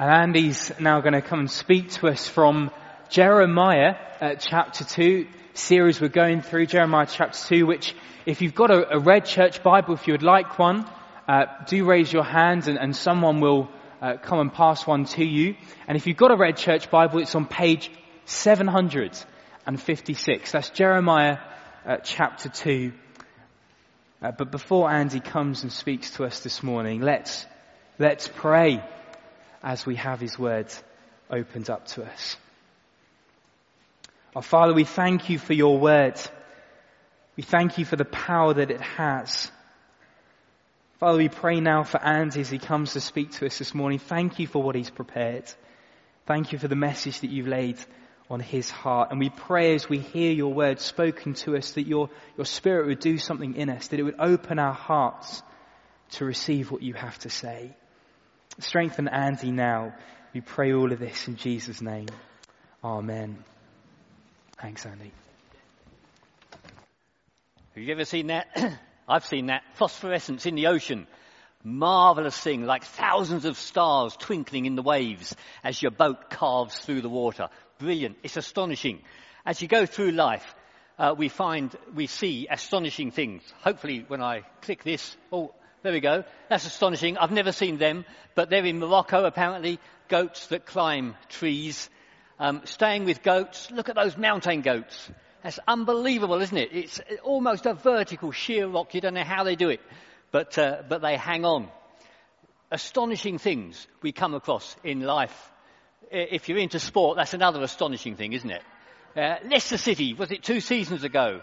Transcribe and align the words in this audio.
And 0.00 0.12
Andy's 0.12 0.70
now 0.78 1.00
going 1.00 1.14
to 1.14 1.22
come 1.22 1.40
and 1.40 1.50
speak 1.50 1.90
to 1.94 2.06
us 2.06 2.28
from 2.28 2.70
Jeremiah 3.08 3.96
uh, 4.20 4.36
chapter 4.36 4.84
2, 4.84 5.26
series 5.54 6.00
we're 6.00 6.06
going 6.06 6.40
through, 6.40 6.66
Jeremiah 6.66 7.08
chapter 7.10 7.56
2, 7.56 7.66
which 7.66 7.96
if 8.24 8.40
you've 8.40 8.54
got 8.54 8.70
a, 8.70 8.94
a 8.94 9.00
red 9.00 9.24
church 9.24 9.60
Bible, 9.60 9.94
if 9.94 10.06
you 10.06 10.12
would 10.12 10.22
like 10.22 10.56
one, 10.56 10.88
uh, 11.26 11.46
do 11.66 11.84
raise 11.84 12.12
your 12.12 12.22
hand 12.22 12.68
and, 12.68 12.78
and 12.78 12.94
someone 12.94 13.40
will 13.40 13.68
uh, 14.00 14.18
come 14.18 14.38
and 14.38 14.52
pass 14.52 14.86
one 14.86 15.04
to 15.06 15.24
you. 15.24 15.56
And 15.88 15.96
if 15.96 16.06
you've 16.06 16.16
got 16.16 16.30
a 16.30 16.36
red 16.36 16.56
church 16.56 16.92
Bible, 16.92 17.18
it's 17.18 17.34
on 17.34 17.46
page 17.46 17.90
756. 18.26 20.52
That's 20.52 20.70
Jeremiah 20.70 21.38
uh, 21.84 21.96
chapter 22.04 22.48
2. 22.48 22.92
Uh, 24.22 24.30
but 24.30 24.52
before 24.52 24.88
Andy 24.88 25.18
comes 25.18 25.64
and 25.64 25.72
speaks 25.72 26.12
to 26.12 26.24
us 26.24 26.38
this 26.38 26.62
morning, 26.62 27.00
let's, 27.00 27.44
let's 27.98 28.28
pray 28.28 28.80
as 29.62 29.84
we 29.84 29.96
have 29.96 30.20
His 30.20 30.38
Word 30.38 30.72
opened 31.30 31.70
up 31.70 31.86
to 31.88 32.04
us. 32.04 32.36
Our 34.36 34.42
Father, 34.42 34.74
we 34.74 34.84
thank 34.84 35.30
you 35.30 35.38
for 35.38 35.52
your 35.52 35.78
Word. 35.78 36.20
We 37.36 37.42
thank 37.42 37.78
you 37.78 37.84
for 37.84 37.96
the 37.96 38.04
power 38.04 38.54
that 38.54 38.70
it 38.70 38.80
has. 38.80 39.50
Father, 40.98 41.18
we 41.18 41.28
pray 41.28 41.60
now 41.60 41.84
for 41.84 42.02
Andy 42.02 42.40
as 42.40 42.50
he 42.50 42.58
comes 42.58 42.94
to 42.94 43.00
speak 43.00 43.30
to 43.34 43.46
us 43.46 43.58
this 43.58 43.72
morning. 43.72 44.00
Thank 44.00 44.40
you 44.40 44.48
for 44.48 44.60
what 44.60 44.74
he's 44.74 44.90
prepared. 44.90 45.44
Thank 46.26 46.52
you 46.52 46.58
for 46.58 46.66
the 46.66 46.74
message 46.74 47.20
that 47.20 47.30
you've 47.30 47.46
laid 47.46 47.78
on 48.28 48.40
his 48.40 48.68
heart. 48.68 49.12
And 49.12 49.20
we 49.20 49.30
pray 49.30 49.76
as 49.76 49.88
we 49.88 49.98
hear 49.98 50.32
your 50.32 50.52
word 50.52 50.80
spoken 50.80 51.34
to 51.34 51.56
us 51.56 51.72
that 51.72 51.86
your, 51.86 52.10
your 52.36 52.44
spirit 52.44 52.88
would 52.88 52.98
do 52.98 53.16
something 53.16 53.54
in 53.54 53.70
us, 53.70 53.88
that 53.88 54.00
it 54.00 54.02
would 54.02 54.18
open 54.18 54.58
our 54.58 54.74
hearts 54.74 55.40
to 56.10 56.24
receive 56.24 56.72
what 56.72 56.82
you 56.82 56.94
have 56.94 57.16
to 57.20 57.30
say. 57.30 57.76
Strengthen 58.60 59.06
Andy 59.08 59.52
now. 59.52 59.94
We 60.34 60.40
pray 60.40 60.72
all 60.72 60.92
of 60.92 60.98
this 60.98 61.28
in 61.28 61.36
Jesus' 61.36 61.80
name. 61.80 62.08
Amen. 62.82 63.44
Thanks, 64.60 64.84
Andy. 64.84 65.12
Have 67.74 67.84
you 67.84 67.92
ever 67.92 68.04
seen 68.04 68.26
that? 68.28 68.48
I've 69.08 69.24
seen 69.24 69.46
that. 69.46 69.62
Phosphorescence 69.74 70.44
in 70.46 70.56
the 70.56 70.66
ocean. 70.66 71.06
Marvelous 71.62 72.38
thing, 72.38 72.66
like 72.66 72.84
thousands 72.84 73.44
of 73.44 73.56
stars 73.56 74.16
twinkling 74.16 74.66
in 74.66 74.74
the 74.74 74.82
waves 74.82 75.34
as 75.62 75.80
your 75.80 75.90
boat 75.90 76.28
carves 76.30 76.76
through 76.78 77.02
the 77.02 77.08
water. 77.08 77.48
Brilliant. 77.78 78.16
It's 78.24 78.36
astonishing. 78.36 79.00
As 79.46 79.62
you 79.62 79.68
go 79.68 79.86
through 79.86 80.10
life, 80.12 80.54
uh, 80.98 81.14
we 81.16 81.28
find, 81.28 81.74
we 81.94 82.08
see 82.08 82.48
astonishing 82.50 83.12
things. 83.12 83.42
Hopefully 83.62 84.04
when 84.08 84.20
I 84.20 84.42
click 84.62 84.82
this, 84.82 85.16
oh, 85.32 85.54
there 85.82 85.92
we 85.92 86.00
go. 86.00 86.24
That's 86.48 86.66
astonishing. 86.66 87.16
I've 87.18 87.30
never 87.30 87.52
seen 87.52 87.78
them, 87.78 88.04
but 88.34 88.50
they're 88.50 88.64
in 88.64 88.78
Morocco 88.78 89.24
apparently. 89.24 89.78
Goats 90.08 90.46
that 90.48 90.66
climb 90.66 91.16
trees. 91.28 91.90
Um, 92.38 92.62
staying 92.64 93.04
with 93.04 93.22
goats. 93.22 93.70
Look 93.70 93.88
at 93.88 93.94
those 93.94 94.16
mountain 94.16 94.62
goats. 94.62 95.10
That's 95.42 95.60
unbelievable, 95.68 96.40
isn't 96.40 96.56
it? 96.56 96.70
It's 96.72 97.00
almost 97.22 97.66
a 97.66 97.74
vertical 97.74 98.32
sheer 98.32 98.66
rock. 98.66 98.94
You 98.94 99.00
don't 99.00 99.14
know 99.14 99.24
how 99.24 99.44
they 99.44 99.56
do 99.56 99.68
it, 99.68 99.80
but 100.32 100.58
uh, 100.58 100.82
but 100.88 101.00
they 101.00 101.16
hang 101.16 101.44
on. 101.44 101.68
Astonishing 102.70 103.38
things 103.38 103.86
we 104.02 104.12
come 104.12 104.34
across 104.34 104.76
in 104.82 105.00
life. 105.00 105.52
If 106.10 106.48
you're 106.48 106.58
into 106.58 106.80
sport, 106.80 107.16
that's 107.16 107.34
another 107.34 107.62
astonishing 107.62 108.16
thing, 108.16 108.32
isn't 108.32 108.50
it? 108.50 108.62
Uh, 109.16 109.36
Leicester 109.48 109.78
City, 109.78 110.14
was 110.14 110.30
it 110.30 110.42
two 110.42 110.60
seasons 110.60 111.04
ago? 111.04 111.42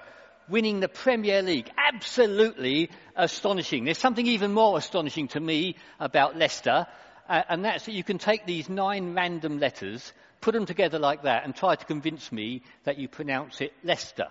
Winning 0.49 0.79
the 0.79 0.87
Premier 0.87 1.41
League. 1.41 1.69
Absolutely 1.77 2.89
astonishing. 3.15 3.85
There's 3.85 3.97
something 3.97 4.27
even 4.27 4.53
more 4.53 4.77
astonishing 4.77 5.27
to 5.29 5.39
me 5.39 5.77
about 5.99 6.37
Leicester, 6.37 6.87
uh, 7.27 7.41
and 7.49 7.65
that's 7.65 7.85
that 7.85 7.93
you 7.93 8.03
can 8.03 8.17
take 8.17 8.45
these 8.45 8.69
nine 8.69 9.13
random 9.13 9.59
letters, 9.59 10.13
put 10.41 10.53
them 10.53 10.65
together 10.65 10.99
like 10.99 11.23
that, 11.23 11.45
and 11.45 11.55
try 11.55 11.75
to 11.75 11.85
convince 11.85 12.31
me 12.31 12.61
that 12.83 12.97
you 12.97 13.07
pronounce 13.07 13.61
it 13.61 13.73
Leicester. 13.83 14.27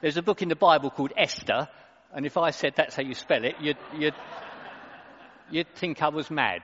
There's 0.00 0.16
a 0.16 0.22
book 0.22 0.42
in 0.42 0.48
the 0.48 0.56
Bible 0.56 0.90
called 0.90 1.12
Esther, 1.16 1.68
and 2.12 2.26
if 2.26 2.36
I 2.36 2.50
said 2.50 2.74
that's 2.76 2.96
how 2.96 3.02
you 3.02 3.14
spell 3.14 3.44
it, 3.44 3.54
you'd, 3.60 3.78
you'd, 3.96 4.14
you'd 5.50 5.74
think 5.76 6.02
I 6.02 6.08
was 6.08 6.30
mad. 6.30 6.62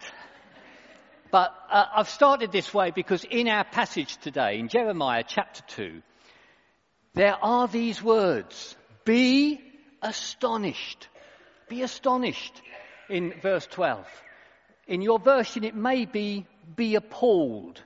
But 1.31 1.55
uh, 1.71 1.85
I've 1.95 2.09
started 2.09 2.53
this 2.53 2.73
way 2.73 2.91
because 2.91 3.23
in 3.23 3.49
our 3.49 3.65
passage 3.65 4.17
today, 4.17 4.59
in 4.59 4.69
Jeremiah 4.69 5.23
chapter 5.27 5.63
2, 5.69 6.03
there 7.19 7.37
are 7.43 7.67
these 7.67 8.01
words. 8.01 8.77
Be 9.05 9.61
astonished. 10.01 11.09
Be 11.69 11.83
astonished 11.83 12.63
in 13.11 13.35
verse 13.43 13.67
12. 13.67 14.07
In 14.87 15.03
your 15.03 15.19
version, 15.19 15.65
it 15.65 15.75
may 15.75 16.05
be 16.05 16.47
be 16.77 16.95
appalled. 16.95 17.83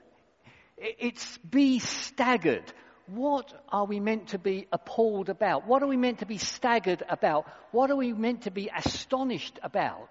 It's 0.77 1.39
be 1.39 1.79
staggered. 1.79 2.71
What 3.07 3.51
are 3.71 3.87
we 3.87 4.01
meant 4.01 4.29
to 4.29 4.39
be 4.39 4.67
appalled 4.71 5.31
about? 5.31 5.67
What 5.67 5.83
are 5.83 5.89
we 5.89 5.97
meant 5.97 6.19
to 6.19 6.27
be 6.27 6.37
staggered 6.37 7.03
about? 7.09 7.47
What 7.71 7.91
are 7.91 7.97
we 7.97 8.13
meant 8.13 8.43
to 8.43 8.51
be 8.51 8.69
astonished 8.69 9.59
about? 9.63 10.11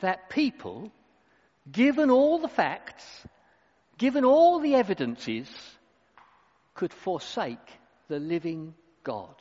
That 0.00 0.28
people, 0.28 0.92
given 1.72 2.10
all 2.10 2.40
the 2.40 2.48
facts, 2.48 3.06
given 3.96 4.26
all 4.26 4.60
the 4.60 4.74
evidences, 4.74 5.48
could 6.74 6.92
forsake 6.92 7.80
the 8.08 8.18
living 8.18 8.74
God. 9.04 9.34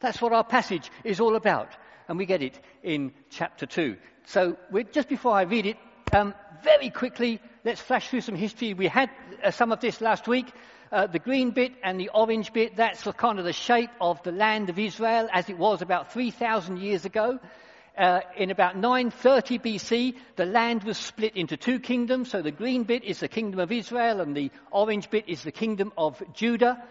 That's 0.00 0.20
what 0.20 0.32
our 0.32 0.44
passage 0.44 0.90
is 1.04 1.20
all 1.20 1.36
about. 1.36 1.70
And 2.08 2.18
we 2.18 2.26
get 2.26 2.42
it 2.42 2.58
in 2.82 3.12
chapter 3.30 3.66
2. 3.66 3.96
So 4.26 4.56
just 4.92 5.08
before 5.08 5.32
I 5.32 5.42
read 5.42 5.66
it, 5.66 5.76
um, 6.12 6.34
very 6.62 6.90
quickly, 6.90 7.40
let's 7.64 7.80
flash 7.80 8.08
through 8.08 8.22
some 8.22 8.34
history. 8.34 8.74
We 8.74 8.86
had 8.86 9.10
uh, 9.42 9.50
some 9.50 9.72
of 9.72 9.80
this 9.80 10.00
last 10.00 10.28
week. 10.28 10.46
Uh, 10.90 11.06
the 11.06 11.18
green 11.18 11.50
bit 11.50 11.72
and 11.82 12.00
the 12.00 12.10
orange 12.14 12.52
bit, 12.52 12.76
that's 12.76 13.02
kind 13.18 13.38
of 13.38 13.44
the 13.44 13.52
shape 13.52 13.90
of 14.00 14.22
the 14.22 14.32
land 14.32 14.70
of 14.70 14.78
Israel 14.78 15.28
as 15.30 15.50
it 15.50 15.58
was 15.58 15.82
about 15.82 16.12
3,000 16.12 16.78
years 16.78 17.04
ago. 17.04 17.38
Uh, 17.96 18.20
in 18.36 18.50
about 18.50 18.76
930 18.76 19.58
BC, 19.58 20.14
the 20.36 20.46
land 20.46 20.84
was 20.84 20.96
split 20.96 21.36
into 21.36 21.56
two 21.56 21.80
kingdoms. 21.80 22.30
So 22.30 22.42
the 22.42 22.52
green 22.52 22.84
bit 22.84 23.04
is 23.04 23.20
the 23.20 23.28
kingdom 23.28 23.60
of 23.60 23.72
Israel 23.72 24.20
and 24.20 24.36
the 24.36 24.50
orange 24.70 25.10
bit 25.10 25.28
is 25.28 25.42
the 25.42 25.52
kingdom 25.52 25.92
of 25.98 26.22
Judah 26.32 26.82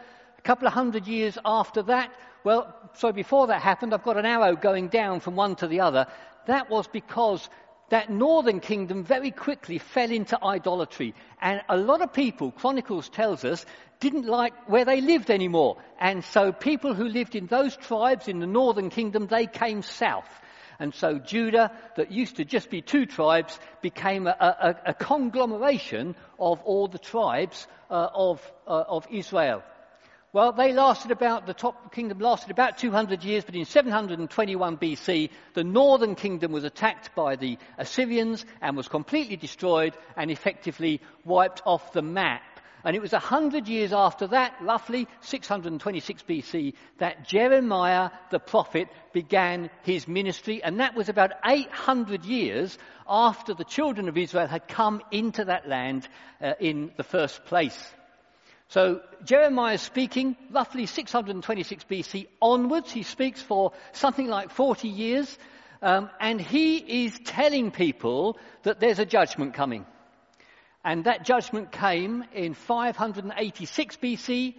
couple 0.47 0.65
of 0.65 0.73
hundred 0.73 1.07
years 1.07 1.37
after 1.43 1.83
that, 1.83 2.09
well, 2.45 2.73
so 2.93 3.11
before 3.11 3.47
that 3.47 3.61
happened, 3.61 3.93
I've 3.93 4.03
got 4.03 4.15
an 4.15 4.25
arrow 4.25 4.55
going 4.55 4.87
down 4.87 5.19
from 5.19 5.35
one 5.35 5.57
to 5.57 5.67
the 5.67 5.81
other. 5.81 6.07
That 6.47 6.69
was 6.69 6.87
because 6.87 7.49
that 7.89 8.09
northern 8.09 8.61
kingdom 8.61 9.03
very 9.03 9.31
quickly 9.31 9.77
fell 9.77 10.09
into 10.09 10.41
idolatry. 10.41 11.13
And 11.41 11.61
a 11.67 11.75
lot 11.75 12.01
of 12.01 12.13
people, 12.13 12.51
Chronicles 12.51 13.09
tells 13.09 13.43
us, 13.43 13.65
didn't 13.99 14.25
like 14.25 14.53
where 14.69 14.85
they 14.85 15.01
lived 15.01 15.29
anymore. 15.29 15.77
And 15.99 16.23
so 16.23 16.53
people 16.53 16.93
who 16.93 17.09
lived 17.09 17.35
in 17.35 17.47
those 17.47 17.75
tribes 17.75 18.29
in 18.29 18.39
the 18.39 18.47
northern 18.47 18.89
kingdom, 18.89 19.27
they 19.27 19.47
came 19.47 19.81
south. 19.81 20.29
And 20.79 20.93
so 20.93 21.19
Judah, 21.19 21.71
that 21.97 22.11
used 22.11 22.37
to 22.37 22.45
just 22.45 22.69
be 22.69 22.81
two 22.81 23.05
tribes, 23.05 23.59
became 23.81 24.27
a, 24.27 24.37
a, 24.39 24.91
a 24.91 24.93
conglomeration 24.93 26.15
of 26.39 26.61
all 26.63 26.87
the 26.87 26.99
tribes 26.99 27.67
uh, 27.89 28.07
of, 28.13 28.51
uh, 28.65 28.83
of 28.87 29.07
Israel. 29.11 29.61
Well, 30.37 30.51
they 30.51 30.71
lasted 30.71 31.09
about, 31.09 31.47
the 31.47 31.55
top 31.55 31.91
kingdom 31.91 32.19
lasted 32.19 32.51
about 32.51 32.77
200 32.77 33.23
years, 33.23 33.43
but 33.43 33.55
in 33.55 33.65
721 33.65 34.77
BC, 34.77 35.31
the 35.55 35.63
northern 35.63 36.13
kingdom 36.13 36.51
was 36.51 36.63
attacked 36.63 37.15
by 37.15 37.37
the 37.37 37.57
Assyrians 37.79 38.45
and 38.61 38.77
was 38.77 38.87
completely 38.87 39.35
destroyed 39.35 39.97
and 40.15 40.29
effectively 40.29 41.01
wiped 41.25 41.63
off 41.65 41.91
the 41.91 42.03
map. 42.03 42.43
And 42.83 42.95
it 42.95 43.01
was 43.01 43.13
100 43.13 43.67
years 43.67 43.91
after 43.91 44.27
that, 44.27 44.53
roughly 44.61 45.07
626 45.21 46.21
BC, 46.29 46.73
that 46.99 47.27
Jeremiah 47.27 48.11
the 48.29 48.37
prophet 48.37 48.89
began 49.13 49.71
his 49.81 50.07
ministry, 50.07 50.61
and 50.63 50.81
that 50.81 50.93
was 50.93 51.09
about 51.09 51.31
800 51.43 52.23
years 52.25 52.77
after 53.09 53.55
the 53.55 53.63
children 53.63 54.07
of 54.07 54.15
Israel 54.19 54.45
had 54.45 54.67
come 54.67 55.01
into 55.09 55.45
that 55.45 55.67
land 55.67 56.07
uh, 56.39 56.53
in 56.59 56.91
the 56.95 57.03
first 57.03 57.43
place. 57.45 57.91
So 58.69 59.01
Jeremiah 59.23 59.75
is 59.75 59.81
speaking 59.81 60.35
roughly 60.51 60.85
626 60.85 61.85
BC 61.85 62.27
onwards. 62.41 62.91
He 62.91 63.03
speaks 63.03 63.41
for 63.41 63.71
something 63.93 64.27
like 64.27 64.51
40 64.51 64.89
years. 64.89 65.37
Um, 65.81 66.09
and 66.19 66.41
he 66.41 67.05
is 67.05 67.17
telling 67.23 67.71
people 67.71 68.37
that 68.63 68.79
there's 68.79 68.99
a 68.99 69.05
judgment 69.05 69.53
coming. 69.53 69.85
And 70.83 71.05
that 71.05 71.25
judgment 71.25 71.71
came 71.71 72.25
in 72.33 72.53
586 72.53 73.97
BC 73.97 74.55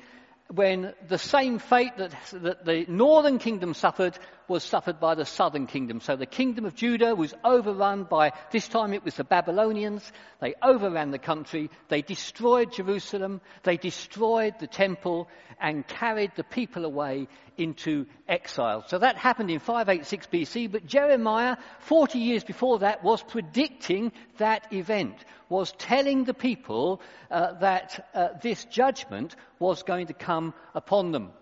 when 0.51 0.95
the 1.07 1.19
same 1.19 1.59
fate 1.59 1.97
that, 1.99 2.15
that 2.33 2.65
the 2.65 2.87
northern 2.89 3.39
kingdom 3.39 3.75
suffered 3.75 4.19
was 4.49 4.65
suffered 4.65 4.99
by 4.99 5.15
the 5.15 5.25
southern 5.25 5.67
kingdom. 5.67 6.01
So 6.01 6.17
the 6.17 6.27
kingdom 6.27 6.65
of 6.65 6.75
Judah 6.75 7.15
was 7.15 7.35
overrun 7.45 8.05
by, 8.05 8.33
this 8.51 8.67
time 8.67 8.95
it 8.95 9.05
was 9.05 9.15
the 9.15 9.25
Babylonians. 9.25 10.11
They 10.41 10.55
overran 10.63 11.11
the 11.11 11.19
country. 11.19 11.71
They 11.89 12.03
destroyed 12.03 12.73
Jerusalem. 12.73 13.41
They 13.63 13.77
destroyed 13.77 14.55
the 14.59 14.67
temple 14.67 15.29
and 15.61 15.87
carried 15.87 16.33
the 16.37 16.45
people 16.45 16.85
away 16.85 17.29
into 17.57 18.07
exile. 18.29 18.85
So 18.87 18.99
that 18.99 19.17
happened 19.17 19.51
in 19.51 19.59
586 19.59 20.27
BC, 20.29 20.73
but 20.73 20.87
Jeremiah, 20.87 21.57
40 21.81 22.19
years 22.19 22.45
before 22.45 22.79
that, 22.79 23.03
was 23.03 23.23
predicting 23.23 24.13
that 24.39 24.73
event, 24.73 25.17
was 25.49 25.73
telling 25.73 26.25
the 26.25 26.35
people 26.35 27.03
uh, 27.31 27.55
that 27.55 28.09
uh, 28.15 28.29
this 28.41 28.65
judgment 28.67 29.35
was 29.59 29.83
going 29.83 30.07
to 30.07 30.15
come 30.15 30.55
upon 30.75 31.11
them. 31.11 31.33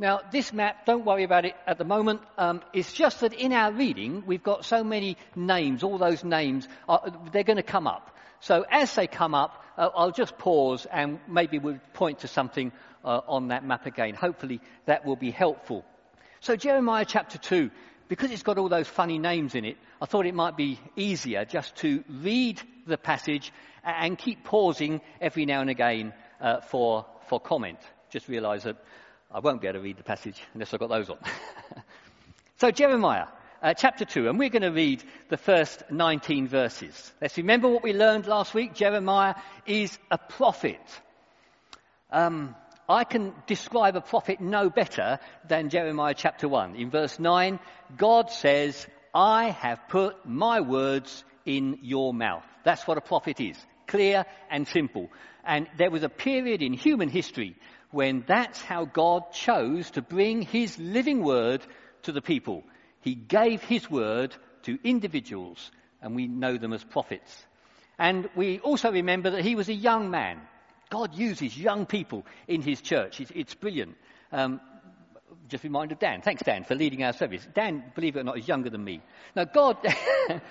Now, 0.00 0.22
this 0.32 0.50
map, 0.54 0.86
don't 0.86 1.04
worry 1.04 1.24
about 1.24 1.44
it 1.44 1.54
at 1.66 1.76
the 1.76 1.84
moment. 1.84 2.22
Um, 2.38 2.62
it's 2.72 2.90
just 2.90 3.20
that 3.20 3.34
in 3.34 3.52
our 3.52 3.70
reading, 3.70 4.22
we've 4.24 4.42
got 4.42 4.64
so 4.64 4.82
many 4.82 5.18
names, 5.36 5.82
all 5.82 5.98
those 5.98 6.24
names, 6.24 6.66
are, 6.88 7.12
they're 7.32 7.44
going 7.44 7.58
to 7.58 7.62
come 7.62 7.86
up. 7.86 8.16
So 8.40 8.64
as 8.70 8.94
they 8.94 9.06
come 9.06 9.34
up, 9.34 9.62
uh, 9.76 9.90
I'll 9.94 10.10
just 10.10 10.38
pause 10.38 10.86
and 10.90 11.20
maybe 11.28 11.58
we'll 11.58 11.80
point 11.92 12.20
to 12.20 12.28
something 12.28 12.72
uh, 13.04 13.20
on 13.28 13.48
that 13.48 13.62
map 13.62 13.84
again. 13.84 14.14
Hopefully 14.14 14.62
that 14.86 15.04
will 15.04 15.16
be 15.16 15.30
helpful. 15.30 15.84
So 16.40 16.56
Jeremiah 16.56 17.04
chapter 17.06 17.36
2, 17.36 17.70
because 18.08 18.30
it's 18.30 18.42
got 18.42 18.56
all 18.56 18.70
those 18.70 18.88
funny 18.88 19.18
names 19.18 19.54
in 19.54 19.66
it, 19.66 19.76
I 20.00 20.06
thought 20.06 20.24
it 20.24 20.34
might 20.34 20.56
be 20.56 20.80
easier 20.96 21.44
just 21.44 21.76
to 21.76 22.02
read 22.08 22.58
the 22.86 22.96
passage 22.96 23.52
and 23.84 24.16
keep 24.16 24.44
pausing 24.44 25.02
every 25.20 25.44
now 25.44 25.60
and 25.60 25.68
again 25.68 26.14
uh, 26.40 26.62
for, 26.62 27.04
for 27.28 27.38
comment. 27.38 27.80
Just 28.08 28.28
realise 28.28 28.62
that 28.62 28.78
I 29.32 29.38
won't 29.38 29.60
be 29.60 29.68
able 29.68 29.78
to 29.78 29.82
read 29.82 29.96
the 29.96 30.02
passage 30.02 30.42
unless 30.54 30.74
I've 30.74 30.80
got 30.80 30.88
those 30.88 31.08
on. 31.08 31.18
so 32.58 32.72
Jeremiah, 32.72 33.26
uh, 33.62 33.74
chapter 33.74 34.04
2, 34.04 34.28
and 34.28 34.38
we're 34.40 34.48
going 34.50 34.62
to 34.62 34.72
read 34.72 35.04
the 35.28 35.36
first 35.36 35.84
19 35.88 36.48
verses. 36.48 37.12
Let's 37.20 37.36
remember 37.36 37.68
what 37.68 37.84
we 37.84 37.92
learned 37.92 38.26
last 38.26 38.54
week. 38.54 38.74
Jeremiah 38.74 39.36
is 39.66 39.96
a 40.10 40.18
prophet. 40.18 40.80
Um, 42.10 42.56
I 42.88 43.04
can 43.04 43.32
describe 43.46 43.94
a 43.94 44.00
prophet 44.00 44.40
no 44.40 44.68
better 44.68 45.20
than 45.46 45.70
Jeremiah 45.70 46.14
chapter 46.16 46.48
1. 46.48 46.74
In 46.74 46.90
verse 46.90 47.20
9, 47.20 47.60
God 47.96 48.32
says, 48.32 48.84
I 49.14 49.50
have 49.50 49.78
put 49.88 50.26
my 50.26 50.60
words 50.60 51.22
in 51.46 51.78
your 51.82 52.12
mouth. 52.12 52.44
That's 52.64 52.84
what 52.84 52.98
a 52.98 53.02
prophet 53.02 53.40
is. 53.40 53.56
Clear 53.86 54.24
and 54.50 54.66
simple. 54.66 55.08
And 55.44 55.68
there 55.78 55.90
was 55.90 56.02
a 56.02 56.08
period 56.08 56.62
in 56.62 56.72
human 56.72 57.08
history 57.08 57.56
when 57.90 58.24
that's 58.26 58.60
how 58.60 58.84
God 58.84 59.32
chose 59.32 59.90
to 59.92 60.02
bring 60.02 60.42
his 60.42 60.78
living 60.78 61.22
word 61.22 61.62
to 62.02 62.12
the 62.12 62.22
people. 62.22 62.64
He 63.00 63.14
gave 63.14 63.62
his 63.62 63.90
word 63.90 64.34
to 64.62 64.78
individuals, 64.84 65.70
and 66.00 66.14
we 66.14 66.28
know 66.28 66.56
them 66.56 66.72
as 66.72 66.84
prophets. 66.84 67.46
And 67.98 68.28
we 68.34 68.60
also 68.60 68.92
remember 68.92 69.30
that 69.30 69.44
he 69.44 69.54
was 69.54 69.68
a 69.68 69.74
young 69.74 70.10
man. 70.10 70.40
God 70.90 71.14
uses 71.14 71.56
young 71.56 71.86
people 71.86 72.24
in 72.48 72.62
his 72.62 72.80
church. 72.80 73.20
It's, 73.20 73.30
it's 73.34 73.54
brilliant. 73.54 73.96
Um, 74.32 74.60
just 75.48 75.64
reminded 75.64 75.98
Dan. 75.98 76.22
Thanks, 76.22 76.42
Dan, 76.42 76.64
for 76.64 76.74
leading 76.74 77.02
our 77.02 77.12
service. 77.12 77.46
Dan, 77.54 77.84
believe 77.94 78.16
it 78.16 78.20
or 78.20 78.24
not, 78.24 78.38
is 78.38 78.48
younger 78.48 78.70
than 78.70 78.82
me. 78.82 79.02
Now, 79.34 79.44
God, 79.44 79.76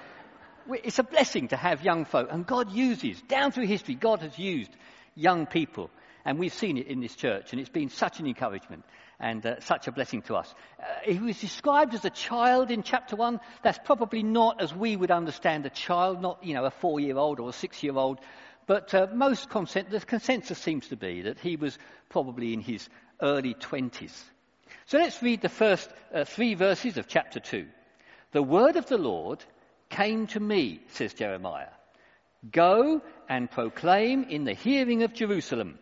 it's 0.69 0.99
a 0.99 1.03
blessing 1.03 1.49
to 1.49 1.57
have 1.57 1.83
young 1.83 2.05
folk, 2.05 2.29
and 2.31 2.45
God 2.45 2.71
uses, 2.71 3.21
down 3.23 3.51
through 3.51 3.67
history, 3.67 3.95
God 3.95 4.21
has 4.21 4.37
used 4.37 4.71
young 5.15 5.45
people. 5.45 5.89
And 6.29 6.37
we've 6.37 6.53
seen 6.53 6.77
it 6.77 6.85
in 6.85 6.99
this 6.99 7.15
church, 7.15 7.53
and 7.53 7.59
it's 7.59 7.71
been 7.71 7.89
such 7.89 8.19
an 8.19 8.27
encouragement 8.27 8.85
and 9.19 9.43
uh, 9.43 9.59
such 9.61 9.87
a 9.87 9.91
blessing 9.91 10.21
to 10.21 10.35
us. 10.35 10.53
Uh, 10.79 10.83
he 11.01 11.17
was 11.17 11.41
described 11.41 11.95
as 11.95 12.05
a 12.05 12.11
child 12.11 12.69
in 12.69 12.83
chapter 12.83 13.15
1. 13.15 13.39
That's 13.63 13.79
probably 13.83 14.21
not 14.21 14.61
as 14.61 14.71
we 14.71 14.95
would 14.95 15.09
understand 15.09 15.65
a 15.65 15.71
child, 15.71 16.21
not, 16.21 16.43
you 16.43 16.53
know, 16.53 16.65
a 16.65 16.69
four 16.69 16.99
year 16.99 17.17
old 17.17 17.39
or 17.39 17.49
a 17.49 17.51
six 17.51 17.81
year 17.81 17.95
old. 17.95 18.19
But 18.67 18.93
uh, 18.93 19.07
most 19.11 19.49
consent, 19.49 19.89
the 19.89 20.01
consensus 20.01 20.59
seems 20.59 20.89
to 20.89 20.95
be 20.95 21.23
that 21.23 21.39
he 21.39 21.55
was 21.55 21.75
probably 22.09 22.53
in 22.53 22.61
his 22.61 22.87
early 23.19 23.55
20s. 23.55 24.13
So 24.85 24.99
let's 24.99 25.23
read 25.23 25.41
the 25.41 25.49
first 25.49 25.89
uh, 26.13 26.25
three 26.25 26.53
verses 26.53 26.97
of 26.97 27.07
chapter 27.07 27.39
2. 27.39 27.65
The 28.33 28.43
word 28.43 28.75
of 28.75 28.85
the 28.85 28.99
Lord 28.99 29.43
came 29.89 30.27
to 30.27 30.39
me, 30.39 30.81
says 30.89 31.15
Jeremiah. 31.15 31.73
Go 32.51 33.01
and 33.27 33.49
proclaim 33.49 34.25
in 34.25 34.43
the 34.43 34.53
hearing 34.53 35.01
of 35.01 35.15
Jerusalem 35.15 35.79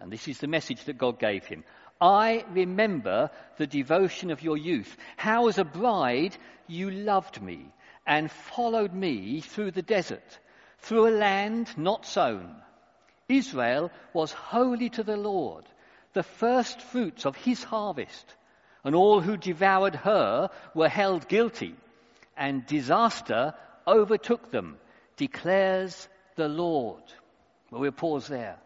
and 0.00 0.12
this 0.12 0.28
is 0.28 0.38
the 0.38 0.46
message 0.46 0.84
that 0.84 0.98
God 0.98 1.18
gave 1.18 1.44
him. 1.44 1.64
I 2.00 2.44
remember 2.50 3.30
the 3.56 3.66
devotion 3.66 4.30
of 4.30 4.42
your 4.42 4.56
youth, 4.56 4.96
how 5.16 5.48
as 5.48 5.58
a 5.58 5.64
bride 5.64 6.36
you 6.66 6.90
loved 6.90 7.40
me 7.40 7.66
and 8.06 8.30
followed 8.30 8.92
me 8.92 9.40
through 9.40 9.70
the 9.70 9.82
desert, 9.82 10.38
through 10.80 11.08
a 11.08 11.18
land 11.18 11.76
not 11.76 12.04
sown. 12.06 12.54
Israel 13.28 13.90
was 14.12 14.32
holy 14.32 14.90
to 14.90 15.02
the 15.02 15.16
Lord, 15.16 15.64
the 16.12 16.22
first 16.22 16.80
fruits 16.80 17.26
of 17.26 17.34
his 17.34 17.64
harvest, 17.64 18.36
and 18.84 18.94
all 18.94 19.20
who 19.20 19.36
devoured 19.36 19.96
her 19.96 20.50
were 20.74 20.88
held 20.88 21.28
guilty, 21.28 21.74
and 22.36 22.66
disaster 22.66 23.54
overtook 23.86 24.50
them, 24.50 24.76
declares 25.16 26.08
the 26.36 26.48
Lord. 26.48 27.02
Well, 27.70 27.80
we'll 27.80 27.92
pause 27.92 28.28
there. 28.28 28.58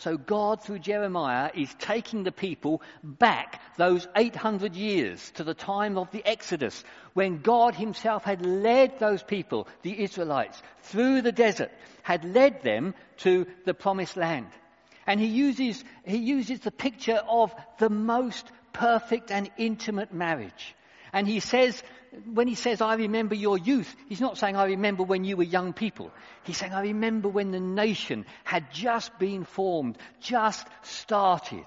So 0.00 0.16
God, 0.16 0.62
through 0.62 0.78
Jeremiah, 0.78 1.50
is 1.54 1.74
taking 1.78 2.22
the 2.22 2.32
people 2.32 2.80
back 3.04 3.60
those 3.76 4.08
800 4.16 4.74
years 4.74 5.30
to 5.32 5.44
the 5.44 5.52
time 5.52 5.98
of 5.98 6.10
the 6.10 6.26
Exodus, 6.26 6.82
when 7.12 7.42
God 7.42 7.74
himself 7.74 8.24
had 8.24 8.44
led 8.44 8.98
those 8.98 9.22
people, 9.22 9.68
the 9.82 10.02
Israelites, 10.02 10.62
through 10.84 11.20
the 11.20 11.32
desert, 11.32 11.70
had 12.02 12.24
led 12.24 12.62
them 12.62 12.94
to 13.18 13.46
the 13.66 13.74
promised 13.74 14.16
land. 14.16 14.46
And 15.06 15.20
he 15.20 15.26
uses, 15.26 15.84
he 16.06 16.16
uses 16.16 16.60
the 16.60 16.70
picture 16.70 17.20
of 17.28 17.54
the 17.78 17.90
most 17.90 18.50
perfect 18.72 19.30
and 19.30 19.50
intimate 19.58 20.14
marriage. 20.14 20.74
And 21.12 21.28
he 21.28 21.40
says 21.40 21.82
when 22.32 22.48
he 22.48 22.54
says, 22.54 22.80
I 22.80 22.96
remember 22.96 23.34
your 23.34 23.56
youth, 23.56 23.94
he's 24.08 24.20
not 24.20 24.38
saying, 24.38 24.56
I 24.56 24.66
remember 24.66 25.02
when 25.02 25.24
you 25.24 25.36
were 25.36 25.44
young 25.44 25.72
people. 25.72 26.10
He's 26.42 26.56
saying, 26.56 26.72
I 26.72 26.82
remember 26.82 27.28
when 27.28 27.50
the 27.50 27.60
nation 27.60 28.26
had 28.44 28.72
just 28.72 29.16
been 29.18 29.44
formed, 29.44 29.96
just 30.20 30.66
started. 30.82 31.66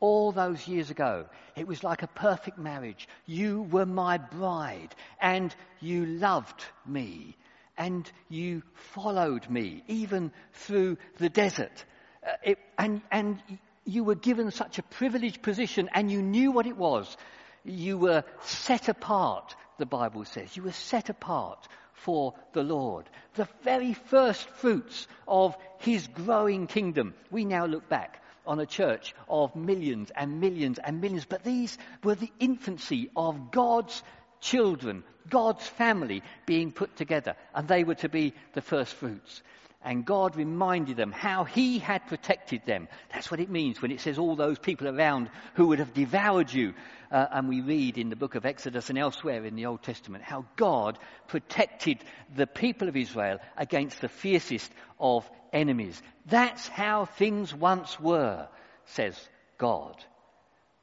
All 0.00 0.32
those 0.32 0.66
years 0.66 0.90
ago, 0.90 1.26
it 1.56 1.66
was 1.66 1.84
like 1.84 2.02
a 2.02 2.08
perfect 2.08 2.58
marriage. 2.58 3.08
You 3.24 3.62
were 3.62 3.86
my 3.86 4.18
bride, 4.18 4.94
and 5.20 5.54
you 5.80 6.06
loved 6.06 6.64
me, 6.84 7.36
and 7.78 8.10
you 8.28 8.62
followed 8.74 9.48
me, 9.48 9.84
even 9.86 10.32
through 10.52 10.98
the 11.18 11.28
desert. 11.28 11.84
Uh, 12.26 12.32
it, 12.42 12.58
and, 12.78 13.00
and 13.12 13.40
you 13.84 14.02
were 14.02 14.16
given 14.16 14.50
such 14.50 14.78
a 14.78 14.82
privileged 14.82 15.40
position, 15.40 15.88
and 15.94 16.10
you 16.10 16.20
knew 16.20 16.50
what 16.50 16.66
it 16.66 16.76
was 16.76 17.16
you 17.64 17.98
were 17.98 18.24
set 18.42 18.88
apart, 18.88 19.54
the 19.82 19.86
Bible 19.86 20.24
says. 20.24 20.56
You 20.56 20.62
were 20.62 20.70
set 20.70 21.08
apart 21.08 21.66
for 21.92 22.34
the 22.52 22.62
Lord. 22.62 23.10
The 23.34 23.48
very 23.64 23.94
first 23.94 24.48
fruits 24.48 25.08
of 25.26 25.56
His 25.78 26.06
growing 26.06 26.68
kingdom. 26.68 27.14
We 27.32 27.44
now 27.44 27.66
look 27.66 27.88
back 27.88 28.22
on 28.46 28.60
a 28.60 28.66
church 28.66 29.12
of 29.28 29.56
millions 29.56 30.12
and 30.14 30.40
millions 30.40 30.78
and 30.78 31.00
millions, 31.00 31.24
but 31.24 31.42
these 31.42 31.76
were 32.04 32.14
the 32.14 32.30
infancy 32.38 33.10
of 33.16 33.50
God's 33.50 34.04
children, 34.40 35.02
God's 35.28 35.66
family 35.66 36.22
being 36.46 36.70
put 36.70 36.94
together, 36.94 37.34
and 37.52 37.66
they 37.66 37.82
were 37.82 37.96
to 37.96 38.08
be 38.08 38.34
the 38.52 38.62
first 38.62 38.94
fruits. 38.94 39.42
And 39.84 40.04
God 40.04 40.36
reminded 40.36 40.96
them 40.96 41.12
how 41.12 41.44
He 41.44 41.78
had 41.78 42.06
protected 42.06 42.64
them. 42.66 42.88
That's 43.12 43.30
what 43.30 43.40
it 43.40 43.50
means 43.50 43.82
when 43.82 43.90
it 43.90 44.00
says 44.00 44.18
all 44.18 44.36
those 44.36 44.58
people 44.58 44.88
around 44.88 45.28
who 45.54 45.68
would 45.68 45.80
have 45.80 45.94
devoured 45.94 46.52
you. 46.52 46.74
Uh, 47.10 47.26
and 47.32 47.48
we 47.48 47.60
read 47.60 47.98
in 47.98 48.08
the 48.08 48.16
book 48.16 48.34
of 48.34 48.46
Exodus 48.46 48.88
and 48.88 48.98
elsewhere 48.98 49.44
in 49.44 49.56
the 49.56 49.66
Old 49.66 49.82
Testament 49.82 50.24
how 50.24 50.46
God 50.56 50.98
protected 51.28 51.98
the 52.34 52.46
people 52.46 52.88
of 52.88 52.96
Israel 52.96 53.38
against 53.56 54.00
the 54.00 54.08
fiercest 54.08 54.70
of 54.98 55.28
enemies. 55.52 56.00
That's 56.26 56.68
how 56.68 57.04
things 57.04 57.54
once 57.54 57.98
were, 58.00 58.48
says 58.86 59.18
God. 59.58 59.96